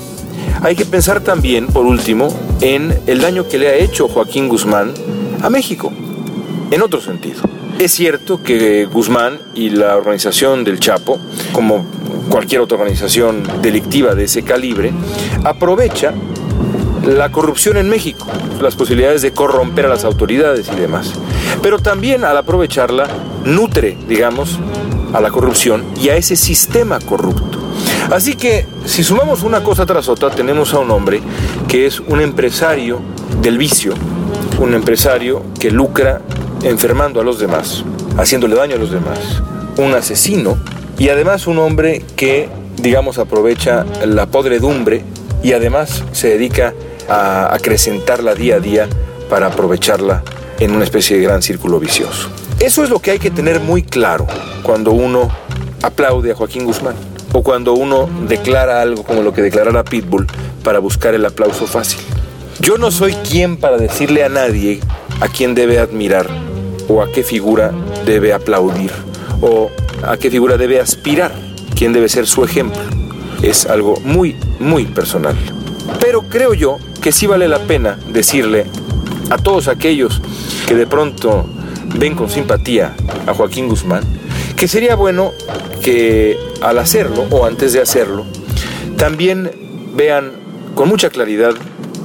hay 0.62 0.76
que 0.76 0.84
pensar 0.84 1.20
también, 1.20 1.66
por 1.66 1.86
último, 1.86 2.28
en 2.60 2.98
el 3.06 3.20
daño 3.20 3.48
que 3.48 3.58
le 3.58 3.68
ha 3.68 3.74
hecho 3.74 4.08
Joaquín 4.08 4.48
Guzmán 4.48 4.92
a 5.42 5.50
México, 5.50 5.92
en 6.70 6.82
otro 6.82 7.00
sentido. 7.00 7.42
Es 7.78 7.92
cierto 7.92 8.42
que 8.42 8.86
Guzmán 8.86 9.38
y 9.54 9.70
la 9.70 9.96
organización 9.96 10.64
del 10.64 10.80
Chapo, 10.80 11.18
como 11.52 11.84
cualquier 12.28 12.60
otra 12.60 12.78
organización 12.78 13.42
delictiva 13.62 14.14
de 14.14 14.24
ese 14.24 14.42
calibre, 14.42 14.92
aprovecha 15.44 16.12
la 17.04 17.30
corrupción 17.30 17.76
en 17.76 17.88
México, 17.88 18.26
las 18.60 18.74
posibilidades 18.74 19.22
de 19.22 19.32
corromper 19.32 19.86
a 19.86 19.90
las 19.90 20.04
autoridades 20.04 20.68
y 20.72 20.80
demás. 20.80 21.12
Pero 21.62 21.78
también 21.78 22.24
al 22.24 22.36
aprovecharla, 22.36 23.08
nutre, 23.44 23.96
digamos, 24.08 24.58
a 25.12 25.20
la 25.20 25.30
corrupción 25.30 25.84
y 26.00 26.08
a 26.08 26.16
ese 26.16 26.36
sistema 26.36 26.98
corrupto. 26.98 27.58
Así 28.10 28.34
que 28.34 28.66
si 28.84 29.04
sumamos 29.04 29.42
una 29.42 29.62
cosa 29.62 29.86
tras 29.86 30.08
otra, 30.08 30.30
tenemos 30.30 30.74
a 30.74 30.78
un 30.78 30.90
hombre 30.90 31.20
que 31.68 31.86
es 31.86 32.00
un 32.00 32.20
empresario 32.20 33.00
del 33.40 33.58
vicio, 33.58 33.94
un 34.58 34.74
empresario 34.74 35.42
que 35.58 35.70
lucra 35.70 36.20
enfermando 36.62 37.20
a 37.20 37.24
los 37.24 37.38
demás, 37.38 37.84
haciéndole 38.16 38.56
daño 38.56 38.76
a 38.76 38.78
los 38.78 38.90
demás, 38.90 39.42
un 39.76 39.94
asesino 39.94 40.56
y 40.98 41.08
además 41.08 41.46
un 41.46 41.58
hombre 41.58 42.02
que, 42.16 42.48
digamos, 42.78 43.18
aprovecha 43.18 43.84
la 44.04 44.26
podredumbre 44.26 45.02
y 45.42 45.52
además 45.52 46.04
se 46.12 46.28
dedica 46.30 46.74
a 47.08 47.54
acrecentarla 47.54 48.34
día 48.34 48.56
a 48.56 48.60
día 48.60 48.88
para 49.28 49.48
aprovecharla 49.48 50.22
en 50.58 50.72
una 50.72 50.84
especie 50.84 51.18
de 51.18 51.22
gran 51.22 51.42
círculo 51.42 51.78
vicioso. 51.78 52.30
Eso 52.60 52.82
es 52.82 52.90
lo 52.90 53.00
que 53.00 53.12
hay 53.12 53.18
que 53.18 53.30
tener 53.30 53.60
muy 53.60 53.82
claro 53.82 54.26
cuando 54.62 54.92
uno 54.92 55.30
aplaude 55.82 56.32
a 56.32 56.34
Joaquín 56.34 56.64
Guzmán 56.64 56.94
o 57.32 57.42
cuando 57.42 57.74
uno 57.74 58.08
declara 58.26 58.80
algo 58.80 59.04
como 59.04 59.22
lo 59.22 59.32
que 59.32 59.42
declarara 59.42 59.84
Pitbull 59.84 60.26
para 60.64 60.78
buscar 60.78 61.14
el 61.14 61.24
aplauso 61.26 61.66
fácil. 61.66 62.00
Yo 62.60 62.78
no 62.78 62.90
soy 62.90 63.12
quien 63.12 63.58
para 63.58 63.76
decirle 63.76 64.24
a 64.24 64.30
nadie 64.30 64.80
a 65.20 65.28
quién 65.28 65.54
debe 65.54 65.78
admirar 65.78 66.26
o 66.88 67.02
a 67.02 67.12
qué 67.12 67.22
figura 67.22 67.72
debe 68.06 68.32
aplaudir 68.32 68.90
o 69.42 69.70
a 70.02 70.16
qué 70.16 70.30
figura 70.30 70.56
debe 70.56 70.80
aspirar, 70.80 71.32
quién 71.74 71.92
debe 71.92 72.08
ser 72.08 72.26
su 72.26 72.44
ejemplo. 72.44 72.80
Es 73.42 73.66
algo 73.66 74.00
muy, 74.04 74.36
muy 74.58 74.86
personal. 74.86 75.36
Pero 76.00 76.22
creo 76.22 76.54
yo 76.54 76.78
que 77.00 77.12
sí 77.12 77.26
vale 77.26 77.48
la 77.48 77.60
pena 77.60 77.98
decirle 78.08 78.66
a 79.30 79.38
todos 79.38 79.68
aquellos 79.68 80.20
que 80.66 80.74
de 80.74 80.86
pronto 80.86 81.46
ven 81.98 82.14
con 82.14 82.30
simpatía 82.30 82.94
a 83.26 83.34
Joaquín 83.34 83.68
Guzmán, 83.68 84.02
que 84.56 84.68
sería 84.68 84.96
bueno 84.96 85.32
que 85.82 86.38
al 86.60 86.78
hacerlo 86.78 87.26
o 87.30 87.46
antes 87.46 87.72
de 87.72 87.80
hacerlo, 87.80 88.24
también 88.96 89.50
vean 89.94 90.32
con 90.74 90.88
mucha 90.88 91.10
claridad 91.10 91.54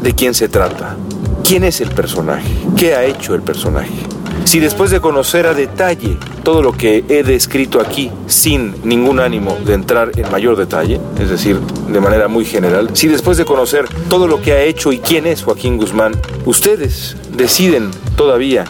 de 0.01 0.13
quién 0.13 0.33
se 0.33 0.50
trata, 0.50 0.95
quién 1.43 1.63
es 1.63 1.81
el 1.81 1.89
personaje, 1.89 2.50
qué 2.77 2.95
ha 2.95 3.03
hecho 3.05 3.36
el 3.36 3.41
personaje. 3.41 4.11
Si 4.43 4.60
después 4.60 4.91
de 4.91 5.00
conocer 5.00 5.45
a 5.45 5.53
detalle 5.53 6.17
todo 6.43 6.62
lo 6.62 6.74
que 6.74 7.03
he 7.07 7.24
descrito 7.24 7.79
aquí, 7.79 8.12
sin 8.27 8.75
ningún 8.83 9.19
ánimo 9.19 9.57
de 9.65 9.74
entrar 9.74 10.12
en 10.17 10.29
mayor 10.31 10.57
detalle, 10.57 11.00
es 11.19 11.29
decir, 11.29 11.60
de 11.60 12.00
manera 12.01 12.27
muy 12.27 12.45
general, 12.45 12.89
si 12.93 13.07
después 13.07 13.38
de 13.38 13.45
conocer 13.45 13.86
todo 14.10 14.27
lo 14.27 14.41
que 14.41 14.53
ha 14.53 14.63
hecho 14.63 14.91
y 14.91 15.00
quién 15.00 15.25
es 15.25 15.43
Joaquín 15.43 15.77
Guzmán, 15.77 16.13
ustedes 16.45 17.15
deciden 17.36 17.91
todavía 18.17 18.65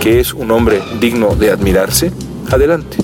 que 0.00 0.20
es 0.20 0.32
un 0.32 0.50
hombre 0.50 0.82
digno 1.00 1.34
de 1.34 1.50
admirarse, 1.50 2.12
adelante. 2.50 2.98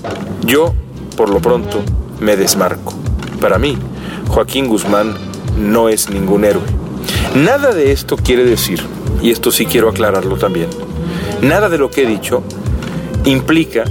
Yo, 0.47 0.75
por 1.17 1.29
lo 1.29 1.41
pronto, 1.41 1.83
me 2.21 2.37
desmarco. 2.37 2.95
Para 3.41 3.59
mí, 3.59 3.77
Joaquín 4.29 4.69
Guzmán 4.69 5.15
no 5.59 5.89
es 5.89 6.09
ningún 6.09 6.45
héroe. 6.45 6.63
Nada 7.35 7.73
de 7.73 7.93
esto 7.93 8.17
quiere 8.17 8.45
decir, 8.45 8.81
y 9.23 9.31
esto 9.31 9.51
sí 9.51 9.67
quiero 9.67 9.89
aclararlo 9.89 10.37
también, 10.37 10.69
nada 11.43 11.69
de 11.69 11.77
lo 11.77 11.91
que 11.91 12.05
he 12.05 12.07
dicho 12.07 12.43
implica 13.25 13.85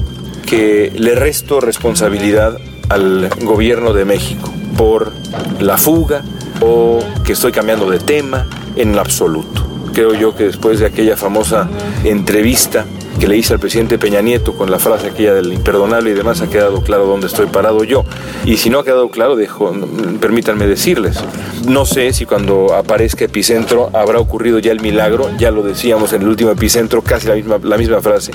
que 0.45 0.91
le 0.95 1.15
resto 1.15 1.61
responsabilidad 1.61 2.57
al 2.89 3.29
gobierno 3.41 3.93
de 3.93 4.05
México 4.05 4.51
por 4.77 5.13
la 5.59 5.77
fuga 5.77 6.23
o 6.61 6.99
que 7.23 7.33
estoy 7.33 7.51
cambiando 7.51 7.89
de 7.89 7.99
tema 7.99 8.47
en 8.75 8.97
absoluto. 8.97 9.65
Creo 9.93 10.13
yo 10.13 10.35
que 10.35 10.45
después 10.45 10.79
de 10.79 10.85
aquella 10.85 11.15
famosa 11.15 11.69
entrevista 12.03 12.85
que 13.21 13.27
le 13.27 13.37
hice 13.37 13.53
al 13.53 13.59
presidente 13.59 13.99
Peña 13.99 14.19
Nieto 14.21 14.53
con 14.53 14.71
la 14.71 14.79
frase 14.79 15.09
aquella 15.09 15.35
del 15.35 15.53
imperdonable 15.53 16.09
y 16.09 16.13
demás, 16.15 16.41
ha 16.41 16.49
quedado 16.49 16.81
claro 16.81 17.05
dónde 17.05 17.27
estoy 17.27 17.45
parado 17.45 17.83
yo. 17.83 18.03
Y 18.45 18.57
si 18.57 18.71
no 18.71 18.79
ha 18.79 18.83
quedado 18.83 19.11
claro, 19.11 19.35
dejo, 19.35 19.71
permítanme 20.19 20.65
decirles. 20.65 21.23
No 21.67 21.85
sé 21.85 22.13
si 22.13 22.25
cuando 22.25 22.73
aparezca 22.73 23.25
Epicentro 23.25 23.91
habrá 23.93 24.17
ocurrido 24.17 24.57
ya 24.57 24.71
el 24.71 24.81
milagro, 24.81 25.29
ya 25.37 25.51
lo 25.51 25.61
decíamos 25.61 26.13
en 26.13 26.23
el 26.23 26.29
último 26.29 26.49
Epicentro, 26.49 27.03
casi 27.03 27.27
la 27.27 27.35
misma, 27.35 27.59
la 27.61 27.77
misma 27.77 28.01
frase. 28.01 28.31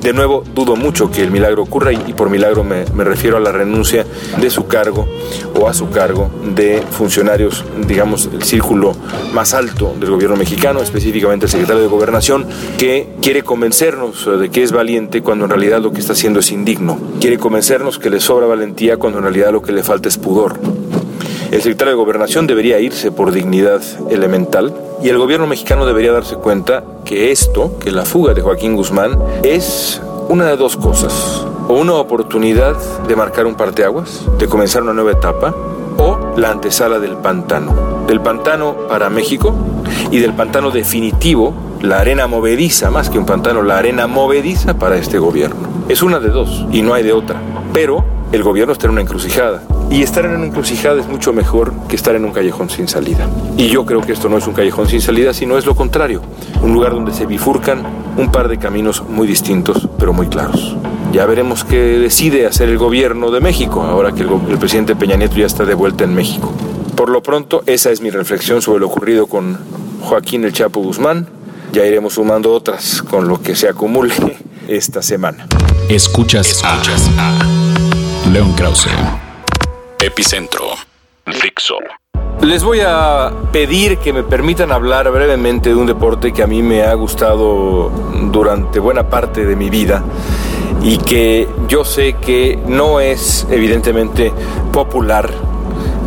De 0.00 0.12
nuevo, 0.12 0.44
dudo 0.54 0.76
mucho 0.76 1.10
que 1.10 1.22
el 1.22 1.32
milagro 1.32 1.64
ocurra 1.64 1.92
y, 1.92 2.12
por 2.12 2.30
milagro 2.30 2.62
me, 2.62 2.84
me 2.94 3.02
refiero 3.02 3.38
a 3.38 3.40
la 3.40 3.50
renuncia 3.50 4.06
de 4.40 4.50
su 4.50 4.68
cargo 4.68 5.08
o 5.60 5.66
a 5.66 5.74
su 5.74 5.90
cargo 5.90 6.30
de 6.54 6.84
funcionarios, 6.92 7.64
digamos, 7.88 8.30
el 8.32 8.44
círculo 8.44 8.94
más 9.32 9.52
alto 9.52 9.96
del 9.98 10.10
gobierno 10.10 10.36
mexicano, 10.36 10.80
específicamente 10.80 11.46
el 11.46 11.50
secretario 11.50 11.82
de 11.82 11.88
Gobernación, 11.88 12.46
que 12.76 13.08
quiere 13.20 13.42
convencernos 13.42 14.27
de 14.36 14.50
que 14.50 14.62
es 14.62 14.72
valiente 14.72 15.22
cuando 15.22 15.44
en 15.44 15.50
realidad 15.50 15.80
lo 15.80 15.92
que 15.92 16.00
está 16.00 16.12
haciendo 16.12 16.40
es 16.40 16.52
indigno. 16.52 16.98
Quiere 17.20 17.38
convencernos 17.38 17.98
que 17.98 18.10
le 18.10 18.20
sobra 18.20 18.46
valentía 18.46 18.98
cuando 18.98 19.18
en 19.18 19.24
realidad 19.24 19.52
lo 19.52 19.62
que 19.62 19.72
le 19.72 19.82
falta 19.82 20.08
es 20.08 20.18
pudor. 20.18 20.58
El 21.50 21.62
secretario 21.62 21.92
de 21.92 21.96
Gobernación 21.96 22.46
debería 22.46 22.78
irse 22.78 23.10
por 23.10 23.32
dignidad 23.32 23.80
elemental 24.10 24.74
y 25.02 25.08
el 25.08 25.16
gobierno 25.16 25.46
mexicano 25.46 25.86
debería 25.86 26.12
darse 26.12 26.36
cuenta 26.36 26.84
que 27.06 27.30
esto, 27.30 27.78
que 27.78 27.90
la 27.90 28.04
fuga 28.04 28.34
de 28.34 28.42
Joaquín 28.42 28.76
Guzmán, 28.76 29.18
es 29.42 30.02
una 30.28 30.44
de 30.44 30.56
dos 30.56 30.76
cosas. 30.76 31.46
O 31.68 31.74
una 31.74 31.94
oportunidad 31.94 32.76
de 33.06 33.16
marcar 33.16 33.46
un 33.46 33.54
parteaguas, 33.54 34.22
de 34.38 34.46
comenzar 34.46 34.82
una 34.82 34.92
nueva 34.92 35.12
etapa, 35.12 35.54
o 35.96 36.34
la 36.36 36.50
antesala 36.50 36.98
del 36.98 37.16
pantano. 37.16 38.04
Del 38.06 38.20
pantano 38.20 38.74
para 38.88 39.08
México 39.08 39.54
y 40.10 40.18
del 40.18 40.34
pantano 40.34 40.70
definitivo 40.70 41.67
la 41.80 42.00
arena 42.00 42.26
movediza, 42.26 42.90
más 42.90 43.08
que 43.08 43.18
un 43.18 43.26
pantano, 43.26 43.62
la 43.62 43.78
arena 43.78 44.06
movediza 44.06 44.78
para 44.78 44.96
este 44.96 45.18
gobierno. 45.18 45.68
Es 45.88 46.02
una 46.02 46.18
de 46.18 46.28
dos 46.28 46.66
y 46.72 46.82
no 46.82 46.94
hay 46.94 47.02
de 47.02 47.12
otra. 47.12 47.40
Pero 47.72 48.04
el 48.32 48.42
gobierno 48.42 48.72
está 48.72 48.86
en 48.86 48.92
una 48.92 49.00
encrucijada. 49.00 49.62
Y 49.90 50.02
estar 50.02 50.24
en 50.24 50.32
una 50.32 50.46
encrucijada 50.46 51.00
es 51.00 51.08
mucho 51.08 51.32
mejor 51.32 51.72
que 51.88 51.96
estar 51.96 52.14
en 52.14 52.24
un 52.24 52.32
callejón 52.32 52.68
sin 52.68 52.88
salida. 52.88 53.26
Y 53.56 53.68
yo 53.68 53.86
creo 53.86 54.02
que 54.02 54.12
esto 54.12 54.28
no 54.28 54.36
es 54.36 54.46
un 54.46 54.54
callejón 54.54 54.86
sin 54.88 55.00
salida, 55.00 55.32
sino 55.32 55.56
es 55.56 55.64
lo 55.64 55.74
contrario. 55.74 56.20
Un 56.62 56.74
lugar 56.74 56.92
donde 56.92 57.12
se 57.12 57.26
bifurcan 57.26 57.84
un 58.16 58.30
par 58.30 58.48
de 58.48 58.58
caminos 58.58 59.02
muy 59.08 59.26
distintos, 59.26 59.88
pero 59.98 60.12
muy 60.12 60.26
claros. 60.26 60.76
Ya 61.12 61.24
veremos 61.24 61.64
qué 61.64 61.78
decide 61.78 62.46
hacer 62.46 62.68
el 62.68 62.76
gobierno 62.76 63.30
de 63.30 63.40
México, 63.40 63.82
ahora 63.82 64.12
que 64.12 64.22
el, 64.22 64.58
presidente 64.58 64.94
Peña 64.94 65.16
Nieto 65.16 65.36
ya 65.36 65.46
está 65.46 65.64
de 65.64 65.74
vuelta 65.74 66.04
en 66.04 66.14
México. 66.14 66.52
Por 66.96 67.08
lo 67.08 67.22
pronto, 67.22 67.62
esa 67.64 67.90
es 67.90 68.02
mi 68.02 68.10
reflexión 68.10 68.60
sobre 68.60 68.80
lo 68.80 68.88
ocurrido 68.88 69.26
con 69.26 69.56
Joaquín 70.02 70.44
El 70.44 70.52
Chapo 70.52 70.80
Guzmán 70.80 71.37
ya 71.72 71.84
iremos 71.84 72.14
sumando 72.14 72.52
otras 72.52 73.02
con 73.02 73.28
lo 73.28 73.40
que 73.40 73.54
se 73.54 73.68
acumule 73.68 74.14
esta 74.68 75.02
semana. 75.02 75.46
Escuchas, 75.88 76.48
Escuchas 76.48 77.10
a, 77.18 78.30
León 78.30 78.52
Krause. 78.54 78.90
Epicentro. 80.00 80.64
Dixo. 81.42 81.76
Les 82.42 82.62
voy 82.62 82.80
a 82.86 83.32
pedir 83.52 83.98
que 83.98 84.12
me 84.12 84.22
permitan 84.22 84.70
hablar 84.70 85.10
brevemente 85.10 85.70
de 85.70 85.74
un 85.74 85.86
deporte 85.86 86.32
que 86.32 86.42
a 86.42 86.46
mí 86.46 86.62
me 86.62 86.82
ha 86.82 86.94
gustado 86.94 87.90
durante 88.30 88.78
buena 88.78 89.10
parte 89.10 89.44
de 89.44 89.56
mi 89.56 89.70
vida 89.70 90.04
y 90.82 90.98
que 90.98 91.48
yo 91.66 91.84
sé 91.84 92.14
que 92.14 92.58
no 92.66 93.00
es 93.00 93.46
evidentemente 93.50 94.32
popular 94.72 95.30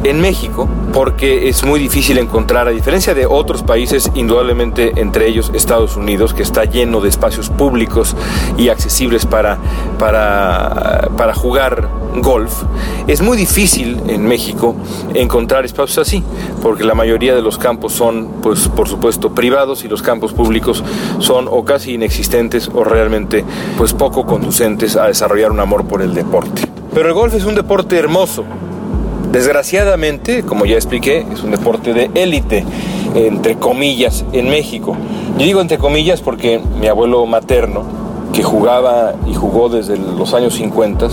en 0.03 0.20
México, 0.20 0.67
porque 0.93 1.50
es 1.50 1.63
muy 1.63 1.79
difícil 1.79 2.17
encontrar, 2.17 2.67
a 2.67 2.72
diferencia 2.72 3.13
de 3.13 3.25
otros 3.25 3.63
países, 3.63 4.12
indudablemente 4.15 4.93
entre 4.96 5.27
ellos 5.27 5.51
Estados 5.53 5.96
Unidos, 5.96 6.34
que 6.34 6.43
está 6.43 6.65
lleno 6.65 7.01
de 7.01 7.10
espacios 7.10 7.50
públicos 7.50 8.15
y 8.58 8.70
accesibles 8.70 9.25
para, 9.25 9.58
para, 10.00 11.10
para 11.17 11.34
jugar 11.34 11.89
golf, 12.15 12.63
es 13.08 13.22
muy 13.22 13.38
difícil 13.38 14.01
en 14.08 14.25
México 14.25 14.75
encontrar 15.13 15.65
espacios 15.65 16.00
así, 16.00 16.24
porque 16.62 16.84
la 16.84 16.93
mayoría 16.93 17.36
de 17.36 17.41
los 17.41 17.58
campos 17.58 17.93
son, 17.93 18.27
pues, 18.41 18.67
por 18.67 18.88
supuesto, 18.88 19.34
privados 19.34 19.84
y 19.84 19.88
los 19.88 20.01
campos 20.01 20.34
públicos 20.34 20.84
son 21.20 21.48
o 21.50 21.63
casi 21.63 21.93
inexistentes 21.93 22.70
o 22.74 22.84
realmente, 22.84 23.46
pues, 23.77 23.93
poco 23.93 24.25
conducentes 24.25 24.96
a 24.96 25.08
desarrollar 25.08 25.51
un 25.51 25.60
amor 25.60 25.86
por 25.86 26.01
el 26.01 26.13
deporte. 26.13 26.63
Pero 26.93 27.08
el 27.08 27.13
golf 27.13 27.34
es 27.34 27.46
un 27.46 27.55
deporte 27.55 27.98
hermoso, 27.98 28.43
Desgraciadamente, 29.32 30.44
como 30.44 30.66
ya 30.66 30.76
expliqué, 30.76 31.26
es 31.32 31.42
un 31.42 31.52
deporte 31.52 31.94
de 31.94 32.12
élite, 32.16 32.66
entre 33.16 33.56
comillas, 33.56 34.26
en 34.34 34.50
México. 34.50 34.98
Yo 35.38 35.46
digo 35.46 35.62
entre 35.62 35.78
comillas 35.78 36.22
porque 36.22 36.60
mi 36.80 36.88
abuelo 36.88 37.26
materno, 37.26 37.84
que 38.34 38.44
jugaba 38.44 39.14
y 39.26 39.34
jugó 39.34 39.70
desde 39.70 39.98
los 39.98 40.34
años 40.34 40.56
50, 40.56 41.08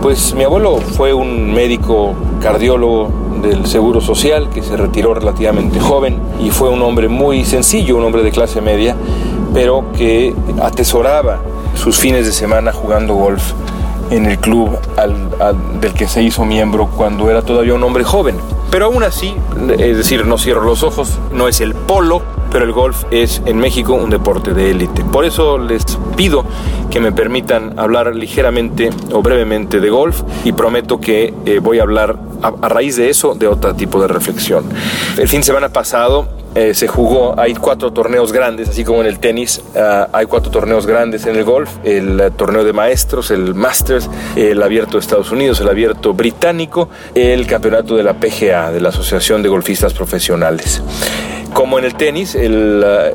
pues 0.00 0.34
mi 0.34 0.44
abuelo 0.44 0.78
fue 0.78 1.12
un 1.12 1.52
médico 1.52 2.14
cardiólogo 2.40 3.10
del 3.42 3.66
Seguro 3.66 4.00
Social 4.00 4.48
que 4.48 4.62
se 4.62 4.76
retiró 4.76 5.12
relativamente 5.12 5.80
joven 5.80 6.16
y 6.42 6.50
fue 6.50 6.70
un 6.70 6.80
hombre 6.80 7.08
muy 7.08 7.44
sencillo, 7.44 7.96
un 7.96 8.04
hombre 8.04 8.22
de 8.22 8.30
clase 8.30 8.62
media, 8.62 8.96
pero 9.52 9.92
que 9.92 10.34
atesoraba 10.62 11.40
sus 11.74 11.98
fines 11.98 12.24
de 12.24 12.32
semana 12.32 12.72
jugando 12.72 13.14
golf 13.14 13.52
en 14.10 14.26
el 14.26 14.38
club 14.38 14.78
del 15.80 15.92
que 15.94 16.06
se 16.06 16.22
hizo 16.22 16.44
miembro 16.44 16.88
cuando 16.88 17.30
era 17.30 17.42
todavía 17.42 17.74
un 17.74 17.82
hombre 17.82 18.04
joven. 18.04 18.36
Pero 18.70 18.86
aún 18.86 19.02
así, 19.02 19.34
es 19.78 19.96
decir, 19.96 20.24
no 20.26 20.38
cierro 20.38 20.62
los 20.64 20.82
ojos, 20.82 21.18
no 21.32 21.48
es 21.48 21.60
el 21.60 21.74
polo, 21.74 22.22
pero 22.52 22.64
el 22.64 22.72
golf 22.72 23.04
es 23.10 23.42
en 23.46 23.58
México 23.58 23.94
un 23.94 24.10
deporte 24.10 24.54
de 24.54 24.70
élite. 24.70 25.04
Por 25.04 25.24
eso 25.24 25.58
les 25.58 25.84
pido 26.16 26.44
que 26.90 27.00
me 27.00 27.12
permitan 27.12 27.78
hablar 27.78 28.14
ligeramente 28.14 28.90
o 29.12 29.22
brevemente 29.22 29.80
de 29.80 29.90
golf 29.90 30.22
y 30.44 30.52
prometo 30.52 31.00
que 31.00 31.34
eh, 31.46 31.58
voy 31.60 31.78
a 31.78 31.82
hablar 31.82 32.16
a, 32.42 32.68
raíz 32.68 32.96
de 32.96 33.10
eso 33.10 33.34
de 33.34 33.46
otro 33.46 33.74
tipo 33.74 34.00
de 34.00 34.08
reflexión. 34.08 34.64
El 35.16 35.28
fin 35.28 35.40
de 35.40 35.46
semana 35.46 35.68
pasado 35.68 36.28
eh, 36.56 36.74
se 36.74 36.88
jugó, 36.88 37.38
hay 37.38 37.54
cuatro 37.54 37.92
torneos 37.92 38.32
grandes, 38.32 38.68
así 38.68 38.84
como 38.84 39.02
en 39.02 39.06
el 39.06 39.20
tenis, 39.20 39.62
ah, 39.76 40.08
hay 40.12 40.26
cuatro 40.26 40.50
torneos 40.50 40.84
grandes 40.84 41.24
en 41.26 41.36
el 41.36 41.44
golf, 41.44 41.70
el 41.84 42.18
eh, 42.18 42.30
torneo 42.32 42.64
de 42.64 42.72
maestros, 42.72 43.30
el 43.30 43.54
Masters, 43.54 44.10
el 44.34 44.60
abierto 44.60 44.94
de 44.94 44.98
Estados 44.98 45.30
Unidos, 45.30 45.60
el 45.60 45.68
abierto 45.68 46.12
británico, 46.12 46.88
el 47.14 47.46
campeonato 47.46 47.96
de 47.96 48.02
la 48.02 48.14
PGA, 48.14 48.72
de 48.72 48.80
la 48.80 48.88
Asociación 48.88 49.44
de 49.44 49.48
Golfistas 49.48 49.94
Profesionales. 49.94 50.82
Como 51.54 51.78
en 51.78 51.84
el 51.84 51.94
tenis, 51.94 52.34
el, 52.34 52.84
ah, 52.84 53.10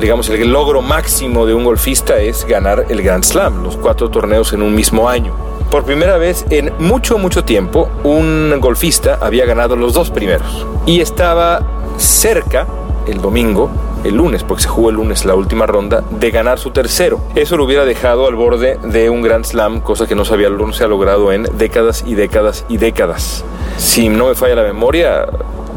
digamos, 0.00 0.28
el 0.28 0.50
logro 0.50 0.82
máximo 0.82 1.46
de 1.46 1.54
un 1.54 1.62
golfista 1.62 2.18
es 2.18 2.44
ganar 2.46 2.86
el 2.88 3.00
Grand 3.02 3.22
Slam, 3.22 3.62
los 3.62 3.76
cuatro 3.76 4.10
torneos 4.10 4.52
en 4.52 4.62
un 4.62 4.74
mismo 4.74 5.08
año. 5.08 5.32
Por 5.70 5.84
primera 5.84 6.18
vez 6.18 6.44
en 6.50 6.72
mucho, 6.80 7.16
mucho 7.16 7.44
tiempo, 7.44 7.88
un 8.02 8.54
golfista 8.60 9.18
había 9.20 9.46
ganado 9.46 9.74
los 9.76 9.94
dos 9.94 10.10
primeros 10.10 10.66
y 10.84 11.00
estaba 11.00 11.81
cerca 11.98 12.66
el 13.06 13.20
domingo, 13.20 13.70
el 14.04 14.16
lunes, 14.16 14.44
porque 14.44 14.62
se 14.62 14.68
jugó 14.68 14.90
el 14.90 14.96
lunes 14.96 15.24
la 15.24 15.34
última 15.34 15.66
ronda, 15.66 16.02
de 16.10 16.30
ganar 16.30 16.58
su 16.58 16.70
tercero. 16.70 17.20
Eso 17.34 17.56
lo 17.56 17.64
hubiera 17.64 17.84
dejado 17.84 18.26
al 18.26 18.34
borde 18.34 18.78
de 18.82 19.10
un 19.10 19.22
Grand 19.22 19.44
Slam, 19.44 19.80
cosa 19.80 20.06
que 20.06 20.14
no 20.14 20.24
se, 20.24 20.34
había, 20.34 20.48
se 20.72 20.84
ha 20.84 20.88
logrado 20.88 21.32
en 21.32 21.46
décadas 21.56 22.04
y 22.06 22.14
décadas 22.14 22.64
y 22.68 22.76
décadas. 22.76 23.44
Si 23.76 24.08
no 24.08 24.28
me 24.28 24.34
falla 24.34 24.56
la 24.56 24.62
memoria, 24.62 25.26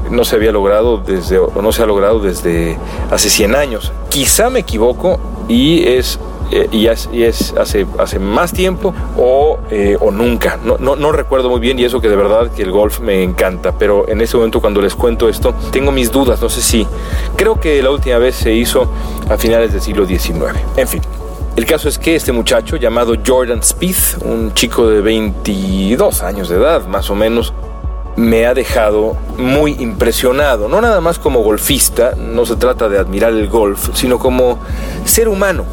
no 0.10 0.24
se 0.24 0.36
había 0.36 0.52
logrado 0.52 0.98
desde, 0.98 1.40
no 1.62 1.72
se 1.72 1.84
ha 1.84 1.86
logrado 1.86 2.20
desde 2.20 2.78
hace 3.12 3.30
100 3.30 3.56
años. 3.56 3.92
Quizá 4.10 4.50
me 4.50 4.60
equivoco 4.60 5.20
y 5.48 5.88
es 5.88 6.20
eh, 6.56 6.70
y 6.72 6.88
es, 6.88 7.10
y 7.12 7.24
es 7.24 7.54
hace, 7.60 7.86
hace 8.00 8.18
más 8.18 8.54
tiempo 8.54 8.94
o, 9.18 9.60
eh, 9.70 9.98
o 10.00 10.10
nunca. 10.10 10.58
No, 10.64 10.78
no, 10.78 10.96
no, 10.96 11.12
recuerdo 11.12 11.50
muy 11.50 11.60
bien 11.60 11.78
y 11.78 11.84
eso 11.84 12.00
que 12.00 12.08
de 12.08 12.16
verdad 12.16 12.50
que 12.50 12.62
el 12.64 12.72
golf 12.72 13.02
me 13.02 13.24
encanta, 13.24 13.74
pero 13.78 14.08
en 14.08 14.22
ese 14.22 14.38
momento 14.38 14.62
cuando 14.62 14.82
les 14.82 14.96
cuento 14.96 15.28
esto 15.28 15.54
tengo 15.72 15.92
mis 15.92 16.14
dudas, 16.14 16.42
no 16.42 16.48
sé 16.48 16.62
si. 16.62 16.88
Creo 17.36 17.60
que 17.60 17.84
la 17.84 17.92
última 17.92 18.20
vez 18.20 18.36
se 18.36 18.54
hizo 18.54 18.90
a 19.30 19.36
finales 19.36 19.74
del 19.74 19.82
siglo 19.82 20.06
XIX. 20.06 20.58
En 20.78 20.88
fin. 20.88 21.02
El 21.58 21.66
caso 21.66 21.90
es 21.90 21.98
que 21.98 22.16
este 22.16 22.32
muchacho 22.32 22.78
llamado 22.78 23.16
Jordan 23.26 23.62
Spieth, 23.62 24.22
un 24.24 24.54
chico 24.54 24.88
de 24.88 25.02
22 25.02 26.24
años 26.24 26.48
de 26.48 26.56
edad 26.56 26.88
más 26.88 27.10
o 27.10 27.16
menos, 27.16 27.54
me 28.16 28.46
ha 28.46 28.54
dejado 28.54 29.18
muy 29.38 29.74
impresionado, 29.80 30.70
no 30.70 30.80
nada 30.80 31.02
más 31.02 31.20
como 31.20 31.42
golfista, 31.42 32.14
no 32.16 32.46
se 32.46 32.56
trata 32.56 32.88
de 32.88 32.98
admirar 32.98 33.34
el 33.34 33.50
golf, 33.50 33.90
sino 33.94 34.20
como 34.20 34.60
ser 35.04 35.28
humano. 35.28 35.66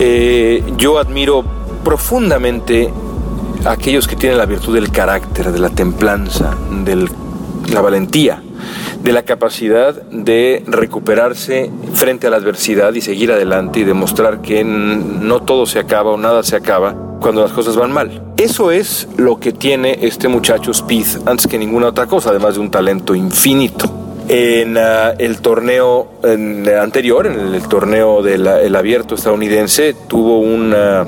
Eh, 0.00 0.62
yo 0.76 0.98
admiro 0.98 1.44
profundamente 1.82 2.88
a 3.64 3.72
aquellos 3.72 4.06
que 4.06 4.14
tienen 4.14 4.38
la 4.38 4.46
virtud 4.46 4.74
del 4.74 4.92
carácter, 4.92 5.50
de 5.50 5.58
la 5.58 5.70
templanza, 5.70 6.56
de 6.84 7.08
la 7.72 7.80
valentía. 7.80 8.42
de 9.02 9.12
la 9.12 9.22
capacidad 9.22 9.94
de 10.10 10.64
recuperarse 10.66 11.70
frente 11.94 12.26
a 12.26 12.30
la 12.30 12.36
adversidad 12.36 12.92
y 12.94 13.00
seguir 13.00 13.30
adelante 13.30 13.80
y 13.80 13.84
demostrar 13.84 14.42
que 14.42 14.64
no 14.64 15.40
todo 15.40 15.66
se 15.66 15.78
acaba 15.78 16.10
o 16.10 16.16
nada 16.16 16.42
se 16.42 16.56
acaba 16.56 16.94
cuando 17.20 17.42
las 17.42 17.52
cosas 17.52 17.76
van 17.76 17.92
mal. 17.92 18.22
Eso 18.36 18.72
es 18.72 19.08
lo 19.16 19.38
que 19.38 19.52
tiene 19.52 19.98
este 20.02 20.26
muchacho 20.26 20.72
Speed 20.72 21.06
antes 21.26 21.46
que 21.46 21.58
ninguna 21.58 21.88
otra 21.88 22.06
cosa, 22.06 22.30
además 22.30 22.54
de 22.54 22.60
un 22.60 22.70
talento 22.70 23.14
infinito. 23.14 24.07
En 24.28 24.76
ah, 24.76 25.14
el 25.18 25.40
torneo 25.40 26.08
anterior, 26.80 27.26
en 27.26 27.54
el, 27.54 27.62
torneo 27.68 28.22
del 28.22 28.76
abierto 28.76 29.14
estadounidense, 29.14 29.94
tuvo 30.06 30.38
una 30.40 31.06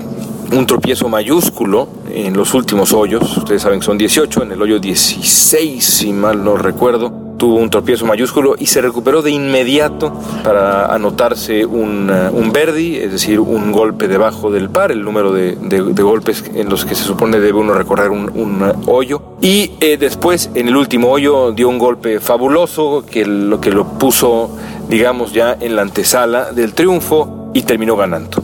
un 0.53 0.67
tropiezo 0.67 1.09
mayúsculo 1.09 1.89
en 2.13 2.37
los 2.37 2.55
últimos 2.55 2.93
hoyos, 2.93 3.37
ustedes 3.37 3.63
saben 3.63 3.81
que 3.81 3.87
son 3.87 3.99
18, 3.99 4.43
en 4.43 4.53
el 4.53 4.63
hoyo 4.63 4.79
16, 4.79 5.85
si 5.85 6.13
mal 6.13 6.43
no 6.43 6.57
recuerdo, 6.57 7.13
tuvo 7.41 7.57
un 7.57 7.71
tropiezo 7.71 8.05
mayúsculo 8.05 8.55
y 8.59 8.67
se 8.67 8.83
recuperó 8.83 9.23
de 9.23 9.31
inmediato 9.31 10.13
para 10.45 10.95
anotarse 10.95 11.65
un, 11.65 12.11
uh, 12.11 12.37
un 12.37 12.53
birdie, 12.53 13.03
es 13.03 13.13
decir, 13.13 13.41
un 13.41 13.73
golpe 13.73 14.09
debajo 14.09 14.51
del 14.51 14.69
par, 14.69 14.93
el 14.93 15.03
número 15.03 15.33
de, 15.33 15.55
golpes 16.03 16.45
en 16.55 16.69
los 16.69 16.85
que 16.85 16.95
se 16.95 17.03
supone 17.03 17.41
debe 17.41 17.59
uno 17.59 17.73
recorrer 17.73 18.11
un, 18.11 18.63
uh, 18.63 18.91
hoyo. 18.91 19.23
Y 19.41 19.73
eh, 19.81 19.97
después, 19.97 20.51
en 20.55 20.69
el 20.69 20.77
último 20.77 21.09
hoyo, 21.09 21.53
dio 21.53 21.71
un 21.71 21.79
golpe 21.79 22.21
fabuloso 22.21 23.07
que 23.11 23.25
lo 23.25 23.59
que 23.59 23.71
lo 23.71 23.87
puso, 23.87 24.51
digamos, 24.91 25.33
ya 25.33 25.57
en 25.59 25.77
la 25.77 25.83
antesala 25.83 26.53
del 26.53 26.75
triunfo 26.75 27.51
y 27.55 27.63
terminó 27.63 27.97
ganando. 27.97 28.43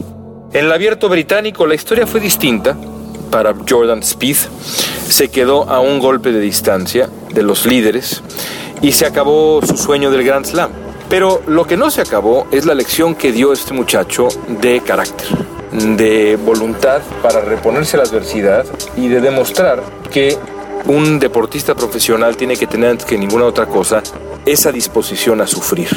En 0.53 0.65
el 0.65 0.71
abierto 0.71 1.07
británico 1.07 1.67
la 1.67 1.75
historia 1.75 2.07
fue 2.07 2.19
distinta 2.19 2.75
para 3.29 3.53
Jordan 3.69 3.99
Speed. 3.99 4.37
Se 5.07 5.29
quedó 5.29 5.69
a 5.69 5.81
un 5.81 5.99
golpe 5.99 6.31
de 6.31 6.39
distancia 6.39 7.09
de 7.31 7.43
los 7.43 7.67
líderes 7.67 8.23
y 8.81 8.91
se 8.91 9.05
acabó 9.05 9.61
su 9.65 9.77
sueño 9.77 10.11
del 10.11 10.23
Grand 10.23 10.45
Slam. 10.45 10.71
Pero 11.09 11.41
lo 11.47 11.65
que 11.65 11.77
no 11.77 11.89
se 11.89 12.01
acabó 12.01 12.47
es 12.51 12.65
la 12.65 12.73
lección 12.73 13.15
que 13.15 13.31
dio 13.31 13.53
este 13.53 13.73
muchacho 13.73 14.27
de 14.47 14.81
carácter, 14.81 15.27
de 15.71 16.37
voluntad 16.37 17.01
para 17.21 17.41
reponerse 17.41 17.95
a 17.95 18.01
la 18.01 18.05
adversidad 18.05 18.65
y 18.97 19.07
de 19.07 19.21
demostrar 19.21 19.81
que 20.11 20.37
un 20.85 21.19
deportista 21.19 21.75
profesional 21.75 22.35
tiene 22.35 22.57
que 22.57 22.67
tener 22.67 22.91
antes 22.91 23.05
que 23.05 23.17
ninguna 23.17 23.45
otra 23.45 23.65
cosa 23.65 24.03
esa 24.45 24.71
disposición 24.71 25.41
a 25.41 25.47
sufrir 25.47 25.89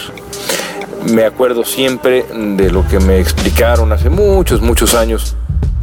me 1.08 1.25
acuerdo 1.25 1.64
siempre 1.64 2.25
de 2.34 2.70
lo 2.70 2.87
que 2.87 2.99
me 3.00 3.18
explicaron 3.18 3.92
hace 3.92 4.10
muchos, 4.10 4.60
muchos 4.60 4.94
años 4.94 5.37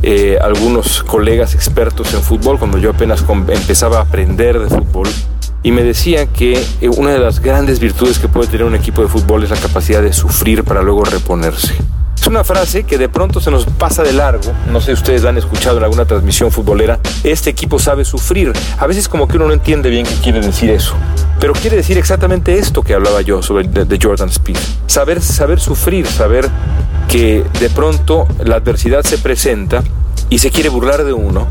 eh, 0.04 0.38
algunos 0.42 1.04
colegas 1.04 1.56
expertos 1.56 2.14
en 2.14 2.22
fútbol 2.22 2.60
cuando 2.60 2.78
yo 2.78 2.92
apenas 2.92 3.24
empezaba 3.48 3.98
a 3.98 4.02
aprender 4.02 4.60
de 4.60 4.70
fútbol 4.70 5.08
y 5.68 5.72
me 5.72 5.84
decían 5.84 6.30
que 6.30 6.54
eh, 6.80 6.88
una 6.88 7.12
de 7.12 7.20
las 7.20 7.42
grandes 7.42 7.82
virtudes 7.82 8.20
que 8.20 8.30
puede 8.30 8.48
tener 8.48 8.66
un 8.66 8.74
equipo 8.74 9.02
de 9.02 9.10
fútbol 9.10 9.44
es 9.44 9.50
la 9.50 9.58
capacidad 9.58 10.02
de 10.02 10.14
sufrir 10.14 10.64
para 10.64 10.82
luego 10.82 11.04
reponerse. 11.04 11.76
Es 12.16 12.26
una 12.26 12.46
frase 12.46 12.86
que 12.86 12.98
de 12.98 13.10
pronto 13.10 13.42
se 13.42 13.52
nos 13.52 13.66
pasa 13.66 14.02
de 14.02 14.14
largo, 14.14 14.54
no 14.72 14.80
sé 14.80 14.86
si 14.86 14.94
ustedes 14.94 15.24
la 15.24 15.32
han 15.32 15.38
escuchado 15.38 15.80
en 15.80 15.84
alguna 15.84 16.06
transmisión 16.06 16.54
futbolera, 16.54 17.02
este 17.26 17.50
equipo 17.50 17.80
sabe 17.80 18.06
sufrir. 18.06 18.54
A 18.78 18.88
veces 18.88 19.10
como 19.10 19.28
que 19.28 19.36
uno 19.36 19.48
no 19.48 19.52
entiende 19.52 19.90
bien 19.90 20.06
qué 20.06 20.16
quiere 20.24 20.40
decir 20.40 20.70
eso, 20.70 20.94
pero 21.38 21.52
quiere 21.52 21.76
decir 21.76 21.98
exactamente 21.98 22.58
esto 22.58 22.82
que 22.82 22.94
hablaba 22.94 23.20
yo 23.20 23.44
sobre 23.44 23.68
de, 23.68 24.00
Jordan 24.02 24.30
Speed. 24.30 24.56
Saber, 24.86 25.22
saber 25.22 25.60
sufrir, 25.60 26.08
saber 26.08 26.48
que 27.10 27.44
de 27.60 27.70
pronto 27.70 28.26
la 28.42 28.56
adversidad 28.56 29.04
se 29.04 29.18
presenta 29.18 29.84
y 30.30 30.40
se 30.40 30.50
quiere 30.50 30.70
burlar 30.70 31.04
de 31.04 31.12
uno, 31.12 31.50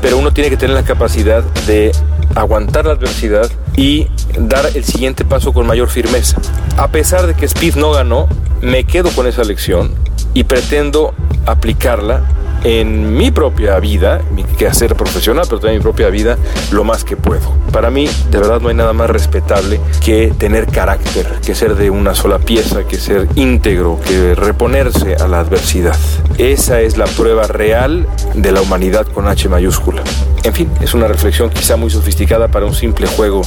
pero 0.00 0.16
uno 0.16 0.32
tiene 0.32 0.48
que 0.48 0.56
tener 0.56 0.74
la 0.74 0.84
capacidad 0.84 1.42
de 1.66 1.92
aguantar 2.34 2.86
la 2.86 2.92
adversidad 2.92 3.50
y 3.76 4.08
dar 4.38 4.66
el 4.74 4.84
siguiente 4.84 5.24
paso 5.24 5.52
con 5.52 5.66
mayor 5.66 5.88
firmeza. 5.88 6.40
A 6.76 6.88
pesar 6.88 7.26
de 7.26 7.34
que 7.34 7.46
Speed 7.46 7.76
no 7.76 7.92
ganó, 7.92 8.28
me 8.60 8.84
quedo 8.84 9.10
con 9.10 9.26
esa 9.26 9.44
lección 9.44 9.94
y 10.34 10.44
pretendo 10.44 11.14
aplicarla 11.46 12.22
en 12.64 13.16
mi 13.16 13.30
propia 13.30 13.78
vida, 13.78 14.20
mi 14.34 14.44
quehacer 14.44 14.94
profesional, 14.94 15.44
pero 15.48 15.60
también 15.60 15.76
en 15.76 15.78
mi 15.78 15.82
propia 15.82 16.08
vida, 16.08 16.36
lo 16.70 16.84
más 16.84 17.04
que 17.04 17.16
puedo. 17.16 17.54
Para 17.72 17.90
mí, 17.90 18.08
de 18.30 18.38
verdad, 18.38 18.60
no 18.60 18.68
hay 18.68 18.74
nada 18.74 18.92
más 18.92 19.10
respetable 19.10 19.80
que 20.04 20.32
tener 20.36 20.66
carácter, 20.66 21.26
que 21.44 21.54
ser 21.54 21.74
de 21.74 21.90
una 21.90 22.14
sola 22.14 22.38
pieza, 22.38 22.84
que 22.84 22.96
ser 22.96 23.28
íntegro, 23.34 24.00
que 24.06 24.34
reponerse 24.34 25.16
a 25.16 25.28
la 25.28 25.40
adversidad. 25.40 25.96
Esa 26.38 26.80
es 26.80 26.96
la 26.96 27.06
prueba 27.06 27.46
real 27.46 28.06
de 28.34 28.52
la 28.52 28.60
humanidad 28.60 29.06
con 29.06 29.28
H 29.28 29.48
mayúscula. 29.48 30.02
En 30.44 30.52
fin, 30.54 30.70
es 30.80 30.94
una 30.94 31.08
reflexión 31.08 31.50
quizá 31.50 31.76
muy 31.76 31.90
sofisticada 31.90 32.48
para 32.48 32.64
un 32.64 32.74
simple 32.74 33.06
juego 33.06 33.42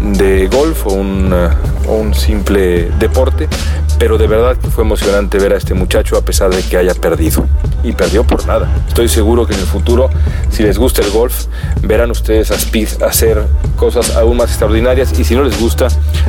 de 0.00 0.48
golf 0.48 0.86
o 0.86 0.92
un, 0.92 1.32
uh, 1.32 1.90
o 1.90 1.94
un 1.94 2.14
simple 2.14 2.90
deporte, 2.98 3.48
pero 3.98 4.18
de 4.18 4.26
verdad 4.26 4.56
que 4.56 4.68
fue 4.68 4.84
emocionante 4.84 5.38
ver 5.38 5.52
a 5.52 5.56
este 5.56 5.74
muchacho 5.74 6.16
a 6.16 6.22
pesar 6.22 6.50
de 6.50 6.62
que 6.62 6.76
haya 6.76 6.94
perdido. 6.94 7.46
Y 7.82 7.92
perdió 7.92 8.24
por 8.24 8.43
nada. 8.46 8.68
Estoy 8.88 9.08
seguro 9.08 9.46
que 9.46 9.54
en 9.54 9.60
el 9.60 9.66
futuro, 9.66 10.10
si 10.50 10.62
les 10.62 10.78
gusta 10.78 11.02
el 11.02 11.10
golf, 11.10 11.46
verán 11.82 12.10
ustedes 12.10 12.50
a 12.50 12.54
Speed 12.54 13.02
hacer 13.02 13.42
cosas 13.76 14.16
aún 14.16 14.36
más 14.36 14.50
extraordinarias 14.50 15.18
y 15.18 15.24
si 15.24 15.34
no 15.34 15.42
les 15.42 15.58
gusta, 15.58 15.88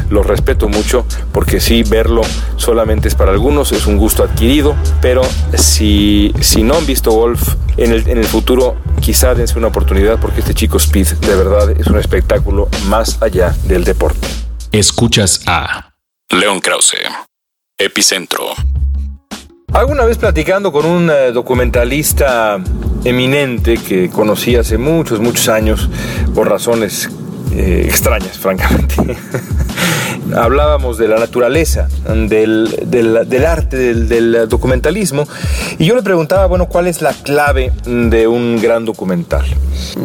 los 0.09 0.25
respeto 0.25 0.67
mucho 0.67 1.05
porque 1.31 1.59
sí, 1.59 1.83
verlo 1.83 2.21
solamente 2.57 3.07
es 3.07 3.15
para 3.15 3.31
algunos, 3.31 3.71
es 3.71 3.85
un 3.87 3.97
gusto 3.97 4.23
adquirido, 4.23 4.75
pero 5.01 5.21
si, 5.57 6.33
si 6.41 6.63
no 6.63 6.75
han 6.75 6.85
visto 6.85 7.11
golf 7.11 7.55
en 7.77 7.91
el, 7.91 8.07
en 8.07 8.17
el 8.17 8.25
futuro, 8.25 8.77
quizá 9.01 9.35
dense 9.35 9.57
una 9.57 9.67
oportunidad 9.67 10.19
porque 10.19 10.39
este 10.39 10.53
chico 10.53 10.77
Speed 10.77 11.07
de 11.07 11.35
verdad 11.35 11.69
es 11.71 11.87
un 11.87 11.97
espectáculo 11.97 12.69
más 12.87 13.21
allá 13.21 13.55
del 13.65 13.83
deporte. 13.83 14.27
Escuchas 14.71 15.41
a 15.47 15.93
León 16.29 16.59
Krause. 16.59 16.97
Epicentro. 17.77 18.53
Alguna 19.75 20.05
vez 20.05 20.17
platicando 20.17 20.71
con 20.71 20.85
un 20.85 21.09
eh, 21.09 21.33
documentalista 21.33 22.57
eminente 23.03 23.75
que 23.75 24.09
conocí 24.09 24.55
hace 24.55 24.77
muchos, 24.77 25.19
muchos 25.19 25.49
años, 25.49 25.89
por 26.33 26.49
razones 26.49 27.09
eh, 27.51 27.81
extrañas, 27.83 28.37
francamente. 28.39 28.95
Hablábamos 30.33 30.97
de 30.97 31.09
la 31.09 31.19
naturaleza, 31.19 31.89
del, 32.07 32.73
del, 32.85 33.45
arte, 33.45 33.75
del, 33.75 34.07
del, 34.07 34.47
documentalismo, 34.47 35.27
y 35.77 35.85
yo 35.85 35.95
le 35.95 36.03
preguntaba, 36.03 36.45
bueno, 36.47 36.67
¿cuál 36.67 36.87
es 36.87 37.01
la 37.01 37.11
clave 37.11 37.73
de 37.85 38.27
un 38.27 38.61
gran 38.61 38.85
documental? 38.85 39.45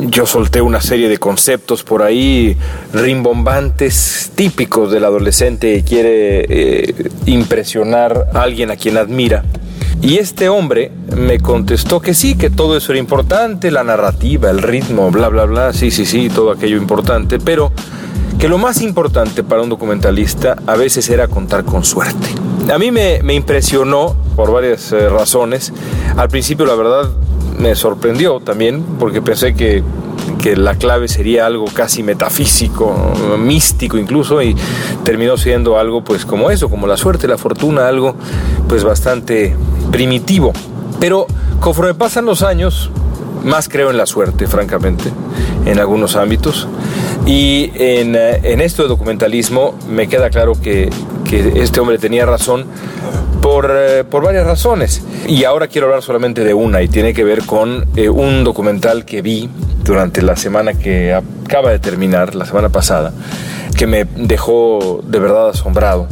Yo 0.08 0.26
solté 0.26 0.60
una 0.60 0.80
serie 0.80 1.08
de 1.08 1.18
conceptos 1.18 1.84
por 1.84 2.02
ahí 2.02 2.56
rimbombantes, 2.92 4.32
típicos 4.34 4.90
del 4.90 5.04
adolescente 5.04 5.76
que 5.76 5.84
quiere 5.84 6.46
eh, 6.48 7.10
impresionar 7.26 8.30
a 8.34 8.42
alguien 8.42 8.72
a 8.72 8.76
quien 8.76 8.96
admira. 8.96 9.44
Y 10.02 10.16
este 10.16 10.48
hombre 10.48 10.90
me 11.16 11.38
contestó 11.40 12.00
que 12.00 12.14
sí, 12.14 12.36
que 12.36 12.50
todo 12.50 12.76
eso 12.76 12.92
era 12.92 12.98
importante, 12.98 13.70
la 13.70 13.84
narrativa, 13.84 14.50
el 14.50 14.62
ritmo, 14.62 15.10
bla, 15.10 15.28
bla, 15.28 15.44
bla, 15.44 15.72
sí, 15.72 15.90
sí, 15.90 16.06
sí, 16.06 16.30
todo 16.30 16.52
aquello 16.52 16.76
importante, 16.76 17.38
pero 17.38 17.72
que 18.38 18.48
lo 18.48 18.56
más 18.56 18.80
importante 18.80 19.42
para 19.42 19.60
un 19.60 19.68
documentalista 19.68 20.56
a 20.66 20.74
veces 20.74 21.10
era 21.10 21.28
contar 21.28 21.64
con 21.64 21.84
suerte. 21.84 22.28
A 22.72 22.78
mí 22.78 22.90
me, 22.90 23.20
impresionó 23.34 24.16
por 24.36 24.52
varias 24.52 24.92
eh, 24.92 25.08
razones. 25.10 25.72
Al 26.16 26.28
principio, 26.28 26.64
la 26.64 26.74
verdad, 26.74 27.10
me 27.58 27.74
sorprendió 27.74 28.40
también, 28.40 28.82
porque 28.98 29.20
pensé 29.20 29.54
que, 29.54 29.82
que 30.40 30.56
la 30.56 30.74
clave 30.74 31.08
sería 31.08 31.46
algo 31.46 31.66
casi 31.72 32.02
metafísico, 32.02 33.12
místico 33.38 33.98
incluso, 33.98 34.42
y 34.42 34.56
terminó 35.04 35.36
siendo 35.36 35.78
algo 35.78 36.02
pues 36.02 36.24
como 36.24 36.50
eso, 36.50 36.68
como 36.70 36.86
la 36.86 36.96
suerte, 36.96 37.28
la 37.28 37.38
fortuna, 37.38 37.88
algo 37.88 38.14
pues 38.68 38.84
bastante 38.84 39.54
primitivo. 39.90 40.52
Pero 40.98 41.26
conforme 41.60 41.94
pasan 41.94 42.24
los 42.24 42.42
años, 42.42 42.90
más 43.44 43.68
creo 43.68 43.90
en 43.90 43.96
la 43.96 44.06
suerte, 44.06 44.46
francamente, 44.46 45.10
en 45.66 45.78
algunos 45.78 46.16
ámbitos. 46.16 46.68
Y 47.26 47.70
en, 47.74 48.14
eh, 48.16 48.40
en 48.42 48.60
esto 48.60 48.82
de 48.82 48.88
documentalismo 48.88 49.74
me 49.88 50.08
queda 50.08 50.30
claro 50.30 50.52
que, 50.60 50.90
que 51.28 51.62
este 51.62 51.80
hombre 51.80 51.98
tenía 51.98 52.26
razón 52.26 52.66
por, 53.40 53.70
eh, 53.74 54.04
por, 54.04 54.24
varias 54.24 54.46
razones. 54.46 55.02
Y 55.26 55.44
ahora 55.44 55.68
quiero 55.68 55.86
hablar 55.86 56.02
solamente 56.02 56.44
de 56.44 56.54
una 56.54 56.82
y 56.82 56.88
tiene 56.88 57.14
que 57.14 57.24
ver 57.24 57.44
con 57.44 57.86
eh, 57.96 58.08
un 58.08 58.44
documental 58.44 59.04
que 59.04 59.22
vi 59.22 59.48
durante 59.84 60.22
la 60.22 60.36
semana 60.36 60.74
que 60.74 61.14
acaba 61.14 61.70
de 61.70 61.78
terminar, 61.78 62.34
la 62.34 62.44
semana 62.44 62.68
pasada, 62.68 63.12
que 63.76 63.86
me 63.86 64.04
dejó 64.04 65.00
de 65.04 65.18
verdad 65.18 65.50
asombrado 65.50 66.06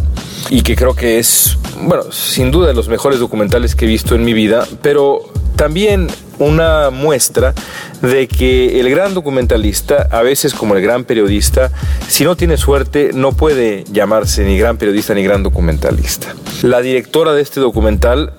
y 0.51 0.63
que 0.63 0.77
creo 0.77 0.95
que 0.95 1.19
es, 1.19 1.59
bueno, 1.83 2.11
sin 2.11 2.51
duda 2.51 2.69
de 2.69 2.75
los 2.75 2.89
mejores 2.89 3.19
documentales 3.21 3.75
que 3.75 3.85
he 3.85 3.89
visto 3.89 4.15
en 4.15 4.25
mi 4.25 4.33
vida, 4.33 4.67
pero 4.83 5.21
también 5.57 6.09
una 6.39 6.91
muestra 6.91 7.55
de 8.03 8.29
que 8.29 8.81
el 8.81 8.91
gran 8.91 9.15
documentalista, 9.15 10.09
a 10.11 10.23
veces 10.23 10.55
como 10.55 10.75
el 10.77 10.83
gran 10.83 11.05
periodista, 11.05 11.71
si 12.07 12.25
no 12.25 12.37
tiene 12.37 12.57
suerte, 12.57 13.11
no 13.15 13.33
puede 13.33 13.85
llamarse 13.91 14.45
ni 14.45 14.59
gran 14.59 14.77
periodista 14.77 15.15
ni 15.15 15.23
gran 15.23 15.43
documentalista. 15.43 16.35
La 16.63 16.81
directora 16.81 17.33
de 17.33 17.43
este 17.43 17.61
documental, 17.61 18.33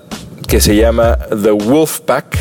que 0.46 0.60
se 0.60 0.76
llama 0.76 1.18
The 1.42 1.50
Wolf 1.50 2.00
Pack, 2.00 2.38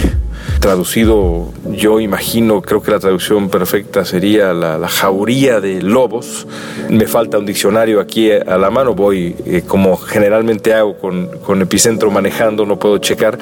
traducido 0.59 1.49
yo 1.71 1.99
imagino, 1.99 2.61
creo 2.61 2.81
que 2.81 2.91
la 2.91 2.99
traducción 2.99 3.49
perfecta 3.49 4.05
sería 4.05 4.53
la, 4.53 4.87
jauría 4.87 5.61
de 5.61 5.81
lobos. 5.81 6.47
Me 6.89 7.07
falta 7.07 7.37
un 7.37 7.45
diccionario 7.45 7.99
aquí 7.99 8.31
a 8.31 8.57
la 8.57 8.69
mano, 8.69 8.93
voy 8.93 9.35
eh, 9.45 9.63
como 9.65 9.97
generalmente 9.97 10.73
hago 10.73 10.97
con, 10.97 11.27
con 11.39 11.61
Epicentro 11.61 12.11
manejando, 12.11 12.65
no 12.65 12.77
puedo 12.77 12.97
checar, 12.97 13.37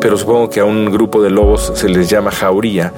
pero 0.00 0.16
supongo 0.16 0.50
que 0.50 0.60
a 0.60 0.64
un 0.64 0.90
grupo 0.90 1.22
de 1.22 1.30
lobos 1.30 1.72
se 1.74 1.88
les 1.88 2.08
llama 2.08 2.30
jauría. 2.30 2.92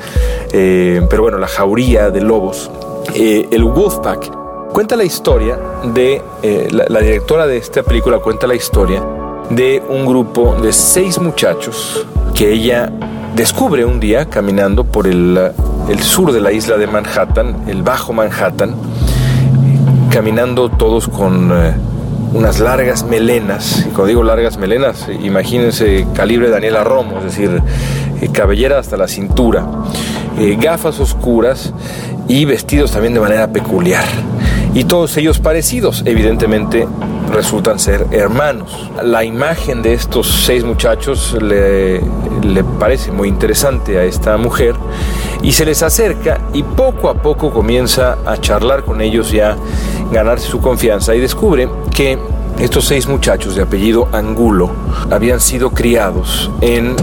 Eh, 0.52 1.02
pero 1.08 1.22
bueno, 1.22 1.38
la 1.38 1.48
jauría 1.48 2.10
de 2.10 2.20
lobos. 2.20 2.70
Eh, 3.14 3.46
el 3.50 3.64
Wolfpack 3.64 4.30
cuenta 4.72 4.96
la 4.96 5.04
historia 5.04 5.58
de, 5.94 6.22
la 6.70 7.00
directora 7.00 7.46
de 7.46 7.56
esta 7.56 7.82
película 7.82 8.18
cuenta 8.18 8.46
la 8.46 8.54
historia 8.54 9.02
de 9.50 9.82
un 9.88 10.06
grupo 10.06 10.54
de 10.54 10.72
seis 10.72 11.18
muchachos 11.18 12.06
que 12.34 12.52
ella 12.52 12.92
descubre 13.34 13.84
un 13.84 14.00
día 14.00 14.26
caminando 14.26 14.84
por 14.84 15.06
el, 15.06 15.52
sur 16.00 16.32
de 16.32 16.40
la 16.40 16.52
isla 16.52 16.76
de 16.76 16.86
Manhattan, 16.86 17.64
el 17.68 17.82
Bajo 17.82 18.12
Manhattan, 18.12 18.74
caminando 20.10 20.68
todos 20.68 21.08
con 21.08 21.50
eh, 21.52 21.74
unas 22.32 22.60
largas 22.60 23.04
melenas. 23.04 23.86
Y 23.86 23.90
cuando 23.90 24.06
digo 24.06 24.22
largas 24.22 24.58
melenas, 24.58 25.08
imagínense 25.22 26.06
calibre 26.14 26.50
Daniela 26.50 26.84
Romo, 26.84 27.18
es 27.18 27.24
decir, 27.24 27.62
eh, 28.20 28.28
cabellera 28.32 28.78
hasta 28.78 28.96
la 28.96 29.08
cintura, 29.08 29.66
eh, 30.38 30.56
gafas 30.60 31.00
oscuras 31.00 31.72
y 32.28 32.44
vestidos 32.44 32.92
también 32.92 33.14
de 33.14 33.20
manera 33.20 33.48
peculiar. 33.48 34.04
Y 34.74 34.84
todos 34.84 35.16
ellos 35.16 35.40
parecidos, 35.40 36.02
evidentemente 36.06 36.86
resultan 37.32 37.78
ser 37.78 38.06
hermanos. 38.10 38.90
La 39.02 39.24
imagen 39.24 39.82
de 39.82 39.94
estos 39.94 40.26
seis 40.26 40.64
muchachos 40.64 41.36
le, 41.40 42.00
le 42.42 42.64
parece 42.78 43.12
muy 43.12 43.28
interesante 43.28 43.98
a 43.98 44.04
esta 44.04 44.36
mujer 44.36 44.74
y 45.42 45.52
se 45.52 45.64
les 45.64 45.82
acerca 45.82 46.40
y 46.52 46.62
poco 46.62 47.08
a 47.08 47.14
poco 47.14 47.50
comienza 47.50 48.18
a 48.26 48.36
charlar 48.38 48.84
con 48.84 49.00
ellos 49.00 49.32
y 49.32 49.40
a 49.40 49.56
ganarse 50.12 50.48
su 50.48 50.60
confianza 50.60 51.14
y 51.14 51.20
descubre 51.20 51.68
que 51.94 52.18
estos 52.58 52.86
seis 52.86 53.06
muchachos 53.06 53.54
de 53.54 53.62
apellido 53.62 54.08
Angulo 54.12 54.70
habían 55.10 55.40
sido 55.40 55.70
criados 55.70 56.50
en 56.60 56.94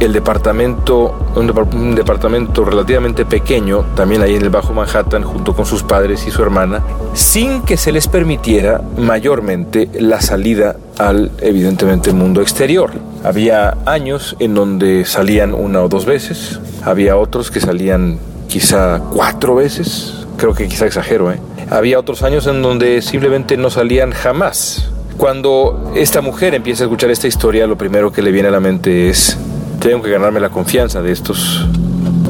el 0.00 0.12
departamento, 0.12 1.14
un, 1.34 1.94
departamento 1.94 2.64
relativamente 2.64 3.24
pequeño, 3.24 3.84
también 3.94 4.22
ahí 4.22 4.34
en 4.36 4.42
el 4.42 4.50
Bajo 4.50 4.72
Manhattan, 4.72 5.24
junto 5.24 5.54
con 5.54 5.66
sus 5.66 5.82
padres 5.82 6.26
y 6.26 6.30
su 6.30 6.42
hermana, 6.42 6.82
sin 7.14 7.62
que 7.62 7.76
se 7.76 7.90
les 7.90 8.06
permitiera 8.06 8.80
mayormente 8.96 9.88
la 9.98 10.20
salida 10.20 10.76
al, 10.98 11.32
evidentemente, 11.40 12.12
mundo 12.12 12.40
exterior. 12.40 12.92
Había 13.24 13.76
años 13.86 14.36
en 14.38 14.54
donde 14.54 15.04
salían 15.04 15.52
una 15.52 15.82
o 15.82 15.88
dos 15.88 16.04
veces, 16.04 16.60
había 16.84 17.16
otros 17.16 17.50
que 17.50 17.60
salían 17.60 18.18
quizá 18.46 19.00
cuatro 19.12 19.56
veces, 19.56 20.26
creo 20.36 20.54
que 20.54 20.68
quizá 20.68 20.86
exagero, 20.86 21.32
¿eh? 21.32 21.40
Había 21.70 21.98
otros 21.98 22.22
años 22.22 22.46
en 22.46 22.62
donde 22.62 23.02
simplemente 23.02 23.58
no 23.58 23.68
salían 23.68 24.12
jamás. 24.12 24.88
Cuando 25.18 25.92
esta 25.96 26.22
mujer 26.22 26.54
empieza 26.54 26.84
a 26.84 26.86
escuchar 26.86 27.10
esta 27.10 27.26
historia, 27.26 27.66
lo 27.66 27.76
primero 27.76 28.10
que 28.10 28.22
le 28.22 28.30
viene 28.30 28.48
a 28.48 28.52
la 28.52 28.60
mente 28.60 29.10
es 29.10 29.36
tengo 29.80 30.02
que 30.02 30.10
ganarme 30.10 30.40
la 30.40 30.50
confianza 30.50 31.02
de 31.02 31.12
estos 31.12 31.66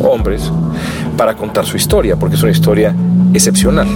hombres 0.02 0.50
para 1.16 1.36
contar 1.36 1.66
su 1.66 1.76
historia, 1.76 2.16
porque 2.16 2.36
es 2.36 2.42
una 2.42 2.52
historia 2.52 2.94
excepcional. 3.32 3.88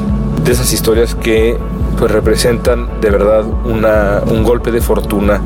De 0.44 0.52
esas 0.52 0.72
historias 0.72 1.14
que 1.14 1.56
pues 1.98 2.10
representan 2.10 3.00
de 3.00 3.10
verdad 3.10 3.44
una, 3.64 4.22
un 4.26 4.42
golpe 4.42 4.72
de 4.72 4.80
fortuna 4.80 5.40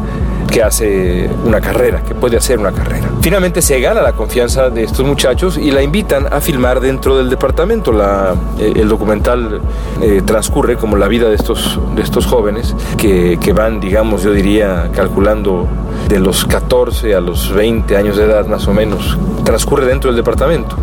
que 0.51 0.63
hace 0.63 1.29
una 1.45 1.61
carrera, 1.61 2.03
que 2.03 2.15
puede 2.15 2.37
hacer 2.37 2.59
una 2.59 2.73
carrera. 2.73 3.09
Finalmente 3.21 3.63
se 3.63 3.81
gana 3.81 4.03
la 4.03 4.13
confianza 4.13 4.71
de 4.71 4.85
estos 4.85 5.07
muchachos 5.07 5.59
y 5.59 5.71
la 5.71 5.83
invitan 5.83 6.33
a 6.33 6.41
filmar 6.41 6.81
dentro 6.81 7.17
del 7.17 7.29
departamento. 7.29 7.93
La, 7.93 8.35
eh, 8.59 8.73
el 8.77 8.89
documental 8.89 9.61
eh, 10.01 10.23
transcurre 10.25 10.77
como 10.77 10.97
la 10.97 11.09
vida 11.09 11.29
de 11.29 11.35
estos, 11.35 11.79
de 11.95 12.03
estos 12.03 12.27
jóvenes 12.27 12.75
que, 12.97 13.39
que 13.41 13.53
van, 13.53 13.81
digamos, 13.81 14.23
yo 14.23 14.33
diría, 14.33 14.91
calculando 14.95 15.67
de 16.09 16.21
los 16.21 16.45
14 16.45 17.15
a 17.15 17.21
los 17.21 17.53
20 17.53 17.97
años 17.97 18.17
de 18.17 18.25
edad 18.25 18.47
más 18.47 18.69
o 18.69 18.73
menos, 18.73 19.19
transcurre 19.45 19.87
dentro 19.87 20.11
del 20.11 20.17
departamento. 20.17 20.77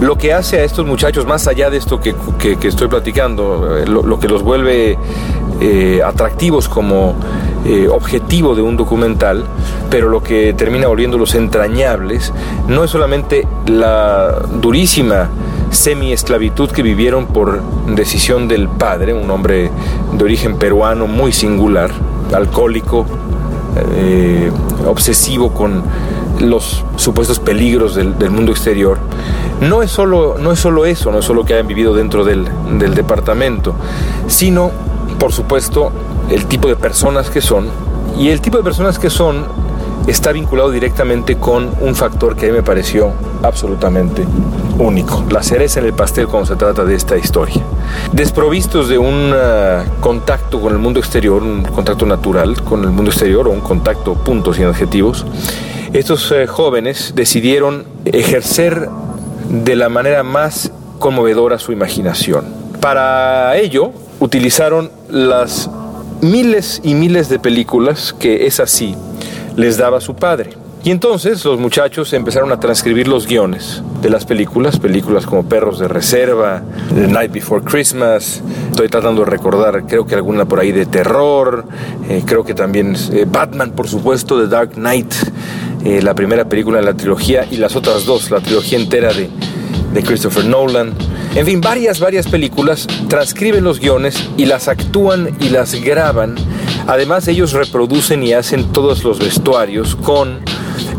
Lo 0.00 0.16
que 0.16 0.32
hace 0.32 0.60
a 0.60 0.64
estos 0.64 0.86
muchachos, 0.86 1.26
más 1.26 1.48
allá 1.48 1.70
de 1.70 1.76
esto 1.76 2.00
que, 2.00 2.14
que, 2.38 2.68
estoy 2.68 2.86
platicando, 2.86 3.76
eh, 3.78 3.86
lo, 3.86 4.20
que 4.20 4.28
los 4.28 4.42
vuelve 4.44 4.96
eh, 5.60 6.00
atractivos 6.04 6.68
como 6.68 7.16
eh, 7.64 7.88
objetivo 7.88 8.54
de 8.54 8.62
un 8.62 8.76
documental, 8.76 9.44
pero 9.90 10.08
lo 10.08 10.22
que 10.22 10.54
termina 10.54 10.86
volviéndolos 10.86 11.34
entrañables, 11.34 12.32
no 12.68 12.84
es 12.84 12.90
solamente 12.90 13.46
la 13.66 14.38
durísima 14.60 15.28
semi-esclavitud 15.70 16.70
que 16.70 16.82
vivieron 16.82 17.26
por 17.26 17.60
decisión 17.94 18.48
del 18.48 18.68
padre, 18.68 19.12
un 19.12 19.30
hombre 19.30 19.70
de 20.12 20.24
origen 20.24 20.56
peruano 20.56 21.06
muy 21.06 21.32
singular, 21.32 21.90
alcohólico, 22.32 23.04
eh, 23.96 24.50
obsesivo 24.86 25.52
con 25.52 25.82
los 26.40 26.84
supuestos 26.96 27.38
peligros 27.40 27.94
del, 27.94 28.30
mundo 28.30 28.52
exterior, 28.52 28.98
no 29.60 29.82
es, 29.82 29.90
solo, 29.90 30.36
no 30.38 30.52
es 30.52 30.60
solo 30.60 30.86
eso, 30.86 31.10
no 31.10 31.18
es 31.18 31.24
solo 31.24 31.44
que 31.44 31.54
hayan 31.54 31.66
vivido 31.66 31.94
dentro 31.94 32.24
del, 32.24 32.46
del 32.78 32.94
departamento, 32.94 33.74
sino, 34.28 34.70
por 35.18 35.32
supuesto, 35.32 35.90
el 36.30 36.46
tipo 36.46 36.68
de 36.68 36.76
personas 36.76 37.30
que 37.30 37.40
son. 37.40 37.68
Y 38.18 38.30
el 38.30 38.40
tipo 38.40 38.56
de 38.56 38.64
personas 38.64 38.98
que 38.98 39.10
son 39.10 39.44
está 40.06 40.32
vinculado 40.32 40.70
directamente 40.70 41.36
con 41.36 41.70
un 41.80 41.94
factor 41.94 42.34
que 42.34 42.46
a 42.46 42.48
mí 42.48 42.54
me 42.54 42.62
pareció 42.62 43.12
absolutamente 43.42 44.24
único, 44.78 45.24
la 45.30 45.42
cereza 45.42 45.80
en 45.80 45.86
el 45.86 45.92
pastel 45.92 46.26
cuando 46.26 46.46
se 46.46 46.56
trata 46.56 46.84
de 46.84 46.94
esta 46.94 47.16
historia. 47.16 47.62
Desprovistos 48.12 48.88
de 48.88 48.96
un 48.96 49.32
uh, 49.32 50.00
contacto 50.00 50.60
con 50.60 50.72
el 50.72 50.78
mundo 50.78 50.98
exterior, 50.98 51.42
un 51.42 51.62
contacto 51.62 52.06
natural 52.06 52.62
con 52.62 52.84
el 52.84 52.90
mundo 52.90 53.10
exterior 53.10 53.48
o 53.48 53.50
un 53.50 53.60
contacto 53.60 54.14
puntos 54.14 54.58
y 54.58 54.62
adjetivos, 54.62 55.26
estos 55.92 56.30
uh, 56.30 56.46
jóvenes 56.46 57.12
decidieron 57.14 57.84
ejercer 58.04 58.88
de 59.50 59.76
la 59.76 59.88
manera 59.88 60.22
más 60.22 60.70
conmovedora 60.98 61.58
su 61.58 61.72
imaginación. 61.72 62.46
Para 62.80 63.56
ello 63.56 63.90
utilizaron 64.20 64.90
las 65.10 65.70
miles 66.20 66.80
y 66.84 66.94
miles 66.94 67.28
de 67.28 67.38
películas 67.38 68.14
que 68.18 68.46
es 68.46 68.60
así 68.60 68.96
les 69.56 69.76
daba 69.76 70.00
su 70.00 70.14
padre. 70.14 70.50
Y 70.84 70.90
entonces 70.90 71.44
los 71.44 71.58
muchachos 71.58 72.12
empezaron 72.12 72.52
a 72.52 72.60
transcribir 72.60 73.08
los 73.08 73.26
guiones 73.26 73.82
de 74.00 74.10
las 74.10 74.24
películas, 74.24 74.78
películas 74.78 75.26
como 75.26 75.48
Perros 75.48 75.80
de 75.80 75.88
Reserva, 75.88 76.62
The 76.94 77.08
Night 77.08 77.32
Before 77.32 77.64
Christmas, 77.64 78.40
estoy 78.70 78.88
tratando 78.88 79.24
de 79.24 79.30
recordar, 79.30 79.84
creo 79.86 80.06
que 80.06 80.14
alguna 80.14 80.44
por 80.44 80.60
ahí 80.60 80.70
de 80.70 80.86
terror, 80.86 81.64
eh, 82.08 82.22
creo 82.24 82.44
que 82.44 82.54
también 82.54 82.96
eh, 83.12 83.26
Batman, 83.28 83.72
por 83.72 83.88
supuesto, 83.88 84.40
The 84.40 84.46
Dark 84.46 84.74
Knight, 84.74 85.12
eh, 85.84 86.00
la 86.00 86.14
primera 86.14 86.48
película 86.48 86.78
de 86.78 86.84
la 86.84 86.94
trilogía 86.94 87.44
y 87.50 87.56
las 87.56 87.74
otras 87.74 88.06
dos, 88.06 88.30
la 88.30 88.40
trilogía 88.40 88.78
entera 88.78 89.12
de, 89.12 89.28
Christopher 90.02 90.44
Nolan. 90.44 90.94
En 91.34 91.46
fin, 91.46 91.60
varias, 91.60 92.00
varias 92.00 92.26
películas 92.26 92.86
transcriben 93.08 93.64
los 93.64 93.80
guiones 93.80 94.28
y 94.36 94.46
las 94.46 94.68
actúan 94.68 95.36
y 95.40 95.48
las 95.50 95.74
graban 95.74 96.36
Además 96.88 97.28
ellos 97.28 97.52
reproducen 97.52 98.22
y 98.22 98.32
hacen 98.32 98.72
todos 98.72 99.04
los 99.04 99.18
vestuarios 99.18 99.94
con 99.94 100.38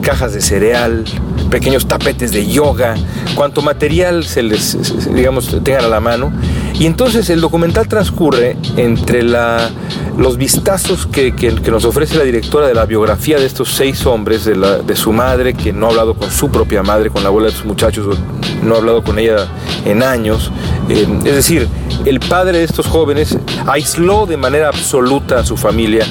cajas 0.04 0.34
de 0.36 0.40
cereal, 0.40 1.04
pequeños 1.50 1.88
tapetes 1.88 2.32
de 2.32 2.46
yoga, 2.46 2.94
cuanto 3.34 3.64
material 3.64 4.24
se 4.24 4.44
les, 4.44 5.12
digamos, 5.16 5.50
tengan 5.64 5.86
a 5.86 5.88
la 5.88 6.00
mano. 6.00 6.32
Y 6.76 6.86
entonces 6.86 7.32
el 7.32 7.42
documental 7.42 7.88
transcurre 7.88 8.56
entre 8.78 9.24
la, 9.24 9.72
los 10.20 10.38
vistazos 10.38 11.08
que, 11.08 11.34
que, 11.34 11.52
nos 11.72 11.86
ofrece 11.86 12.18
la 12.18 12.26
directora 12.26 12.68
de 12.68 12.74
la 12.74 12.86
biografía 12.86 13.40
de 13.40 13.46
estos 13.46 13.70
seis 13.70 14.06
hombres, 14.06 14.44
de, 14.44 14.56
la, 14.56 14.80
de 14.80 14.96
su 14.96 15.14
madre, 15.14 15.54
que 15.54 15.72
no 15.72 15.88
ha 15.88 15.90
hablado 15.90 16.14
con 16.14 16.30
su 16.30 16.52
propia 16.52 16.84
madre, 16.84 17.10
con 17.10 17.24
la 17.24 17.30
abuela 17.30 17.48
de 17.48 17.56
sus 17.56 17.66
muchachos, 17.66 18.18
no 18.62 18.76
ha 18.76 18.78
hablado 18.80 19.02
con 19.02 19.18
ella 19.18 19.48
en 19.86 20.04
años. 20.04 20.52
Eh, 20.90 21.08
es 21.24 21.36
decir, 21.36 21.70
el 22.04 22.20
padre 22.20 22.58
de 22.58 22.66
estos 22.66 22.86
jóvenes 22.86 23.38
aisló 23.66 24.26
de 24.26 24.36
manera 24.36 24.68
absoluta 24.68 25.40
a 25.40 25.46
su 25.46 25.56
familia 25.56 26.06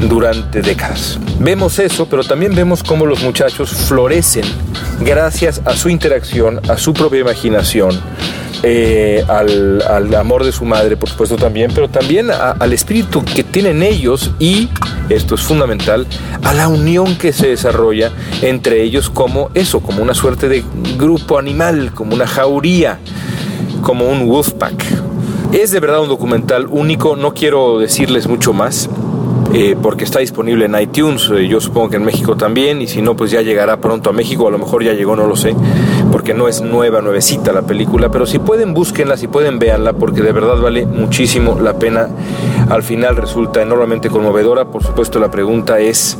durante 0.00 0.60
décadas. 0.60 1.18
Vemos 1.38 1.78
eso, 1.78 2.06
pero 2.10 2.24
también 2.24 2.54
vemos 2.54 2.82
cómo 2.82 3.06
los 3.06 3.22
muchachos 3.22 3.70
florecen 3.70 4.44
gracias 5.00 5.62
a 5.64 5.74
su 5.74 5.88
interacción, 5.88 6.60
a 6.68 6.76
su 6.76 6.92
propia 6.92 7.20
imaginación, 7.20 7.98
eh, 8.68 9.24
al, 9.28 10.12
amor 10.16 10.44
de 10.44 10.50
su 10.50 10.64
madre, 10.64 10.96
por 10.96 11.08
supuesto 11.08 11.36
también, 11.36 11.70
pero 11.72 11.88
también 11.88 12.32
al 12.32 12.72
espíritu 12.72 13.22
que 13.24 13.44
tienen 13.44 13.80
ellos 13.80 14.32
y, 14.40 14.68
esto 15.08 15.36
es 15.36 15.42
fundamental, 15.42 16.04
a 16.42 16.52
la 16.52 16.66
unión 16.66 17.16
que 17.16 17.32
se 17.32 17.46
desarrolla 17.46 18.10
entre 18.42 18.82
ellos 18.82 19.08
como 19.08 19.50
eso, 19.54 19.78
como 19.78 20.02
una 20.02 20.14
suerte 20.14 20.48
de 20.48 20.64
grupo 20.98 21.38
animal, 21.38 21.92
como 21.94 22.16
una 22.16 22.26
jauría, 22.26 22.98
como 23.82 24.08
un 24.08 24.26
wolfpack. 24.26 24.84
Es 25.52 25.70
de 25.70 25.78
verdad 25.78 26.02
un 26.02 26.08
documental 26.08 26.66
único, 26.68 27.14
no 27.14 27.34
quiero 27.34 27.78
decirles 27.78 28.26
mucho 28.26 28.52
más. 28.52 28.90
eh, 29.54 29.76
porque 29.80 30.04
está 30.04 30.18
disponible 30.18 30.64
en 30.64 30.78
iTunes, 30.78 31.30
eh, 31.30 31.46
yo 31.46 31.60
supongo 31.60 31.90
que 31.90 31.96
en 31.96 32.04
México 32.04 32.36
también, 32.36 32.82
y 32.82 32.88
si 32.88 33.00
no, 33.00 33.16
pues 33.16 33.30
ya 33.30 33.42
llegará 33.42 33.80
pronto 33.80 34.10
a 34.10 34.12
México, 34.12 34.48
a 34.48 34.50
lo 34.50 34.58
mejor 34.58 34.82
ya 34.82 34.92
llegó, 34.92 35.14
no 35.14 35.26
lo 35.26 35.36
sé, 35.36 35.54
porque 36.10 36.34
no 36.34 36.48
es 36.48 36.60
nueva, 36.60 37.00
nuevecita 37.00 37.52
la 37.52 37.62
película, 37.62 38.10
pero 38.10 38.26
si 38.26 38.38
pueden, 38.38 38.74
búsquenla, 38.74 39.16
si 39.16 39.28
pueden, 39.28 39.58
véanla, 39.58 39.92
porque 39.94 40.22
de 40.22 40.32
verdad 40.32 40.56
vale 40.60 40.86
muchísimo 40.86 41.58
la 41.60 41.74
pena. 41.74 42.08
Al 42.68 42.82
final 42.82 43.16
resulta 43.16 43.62
enormemente 43.62 44.08
conmovedora, 44.08 44.66
por 44.66 44.82
supuesto 44.82 45.18
la 45.18 45.30
pregunta 45.30 45.78
es, 45.78 46.16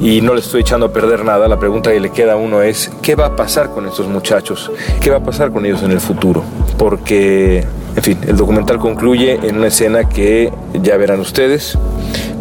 y 0.00 0.20
no 0.20 0.34
le 0.34 0.40
estoy 0.40 0.60
echando 0.60 0.86
a 0.86 0.92
perder 0.92 1.24
nada, 1.24 1.48
la 1.48 1.58
pregunta 1.58 1.90
que 1.90 2.00
le 2.00 2.10
queda 2.10 2.34
a 2.34 2.36
uno 2.36 2.62
es, 2.62 2.90
¿qué 3.02 3.14
va 3.14 3.26
a 3.26 3.36
pasar 3.36 3.70
con 3.70 3.86
estos 3.86 4.06
muchachos? 4.06 4.70
¿Qué 5.00 5.10
va 5.10 5.16
a 5.16 5.22
pasar 5.22 5.50
con 5.50 5.64
ellos 5.66 5.82
en 5.82 5.90
el 5.90 6.00
futuro? 6.00 6.42
Porque, 6.76 7.66
en 7.96 8.02
fin, 8.02 8.18
el 8.26 8.36
documental 8.36 8.78
concluye 8.78 9.38
en 9.42 9.56
una 9.56 9.68
escena 9.68 10.08
que 10.08 10.52
ya 10.74 10.96
verán 10.96 11.20
ustedes, 11.20 11.76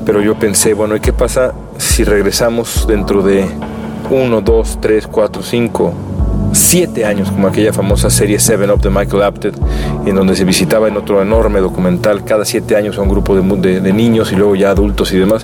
pero 0.06 0.21
yo 0.21 0.36
pensé, 0.36 0.73
bueno, 0.73 0.95
¿y 0.95 1.00
qué 1.00 1.13
pasa 1.13 1.54
si 1.78 2.04
regresamos 2.04 2.88
dentro 2.88 3.21
de 3.21 3.45
uno, 4.10 4.41
dos, 4.41 4.78
tres, 4.80 5.08
cuatro, 5.08 5.41
cinco, 5.41 5.93
siete 6.51 7.05
años, 7.05 7.31
como 7.31 7.47
aquella 7.47 7.73
famosa 7.73 8.10
serie 8.10 8.39
Seven 8.39 8.71
Up 8.71 8.81
de 8.81 8.89
Michael 8.89 9.23
Apted, 9.23 9.53
en 10.05 10.15
donde 10.15 10.36
se 10.36 10.45
visitaba 10.45 10.88
en 10.88 10.97
otro 10.97 11.21
enorme 11.21 11.60
documental 11.60 12.23
cada 12.23 12.45
siete 12.45 12.75
años 12.75 12.97
a 12.97 13.01
un 13.01 13.10
grupo 13.10 13.36
de, 13.36 13.81
de, 13.81 13.93
niños 13.93 14.31
y 14.31 14.36
luego 14.36 14.55
ya 14.55 14.71
adultos 14.71 15.12
y 15.13 15.17
demás. 15.17 15.43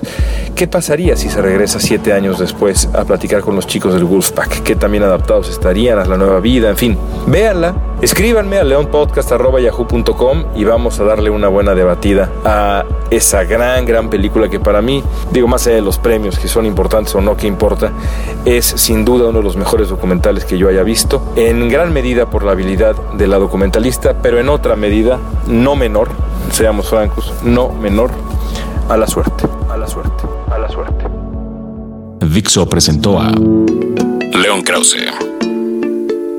¿Qué 0.54 0.66
pasaría 0.66 1.16
si 1.16 1.28
se 1.28 1.42
regresa 1.42 1.80
siete 1.80 2.12
años 2.12 2.38
después 2.38 2.88
a 2.94 3.04
platicar 3.04 3.40
con 3.40 3.56
los 3.56 3.66
chicos 3.66 3.94
del 3.94 4.04
Wolfpack? 4.04 4.62
¿Qué 4.62 4.76
también 4.76 5.02
adaptados 5.02 5.48
estarían 5.50 5.98
a 5.98 6.04
la 6.04 6.16
nueva 6.16 6.40
vida? 6.40 6.70
En 6.70 6.76
fin, 6.76 6.96
véanla, 7.26 7.74
escríbanme 8.00 8.58
a 8.58 8.64
leonpodcast.yahoo.com 8.64 10.44
y 10.54 10.64
vamos 10.64 11.00
a 11.00 11.04
darle 11.04 11.30
una 11.30 11.48
buena 11.48 11.74
debatida 11.74 12.30
a 12.44 12.84
esa 13.10 13.44
gran, 13.44 13.84
gran 13.84 14.10
película 14.10 14.48
que 14.48 14.60
para 14.60 14.80
mí, 14.82 15.02
digo 15.32 15.48
más 15.48 15.66
allá 15.66 15.76
de 15.76 15.82
los 15.82 15.98
premios 15.98 16.38
que 16.38 16.48
son 16.48 16.66
importantes 16.66 17.14
o 17.14 17.20
no, 17.20 17.36
que 17.36 17.46
importa, 17.46 17.92
es 18.44 18.64
sin 18.64 19.04
duda 19.04 19.28
uno 19.28 19.38
de 19.38 19.44
los 19.44 19.56
mejores 19.56 19.88
documentales 19.88 20.44
que 20.44 20.58
yo 20.58 20.68
haya 20.68 20.82
visto, 20.94 21.32
en 21.34 21.68
gran 21.68 21.92
medida 21.92 22.30
por 22.30 22.44
la 22.44 22.52
habilidad 22.52 22.94
de 23.14 23.26
la 23.26 23.36
documentalista, 23.36 24.22
pero 24.22 24.38
en 24.38 24.48
otra 24.48 24.76
medida, 24.76 25.18
no 25.48 25.74
menor, 25.74 26.08
seamos 26.52 26.88
francos, 26.88 27.32
no 27.42 27.70
menor, 27.70 28.12
a 28.88 28.96
la 28.96 29.08
suerte, 29.08 29.44
a 29.68 29.76
la 29.76 29.88
suerte, 29.88 30.22
a 30.52 30.56
la 30.56 30.68
suerte. 30.68 31.04
Dixo 32.20 32.68
presentó 32.68 33.18
a 33.20 33.32
León 33.32 34.62
Krause, 34.62 35.10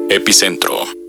Epicentro 0.09 1.04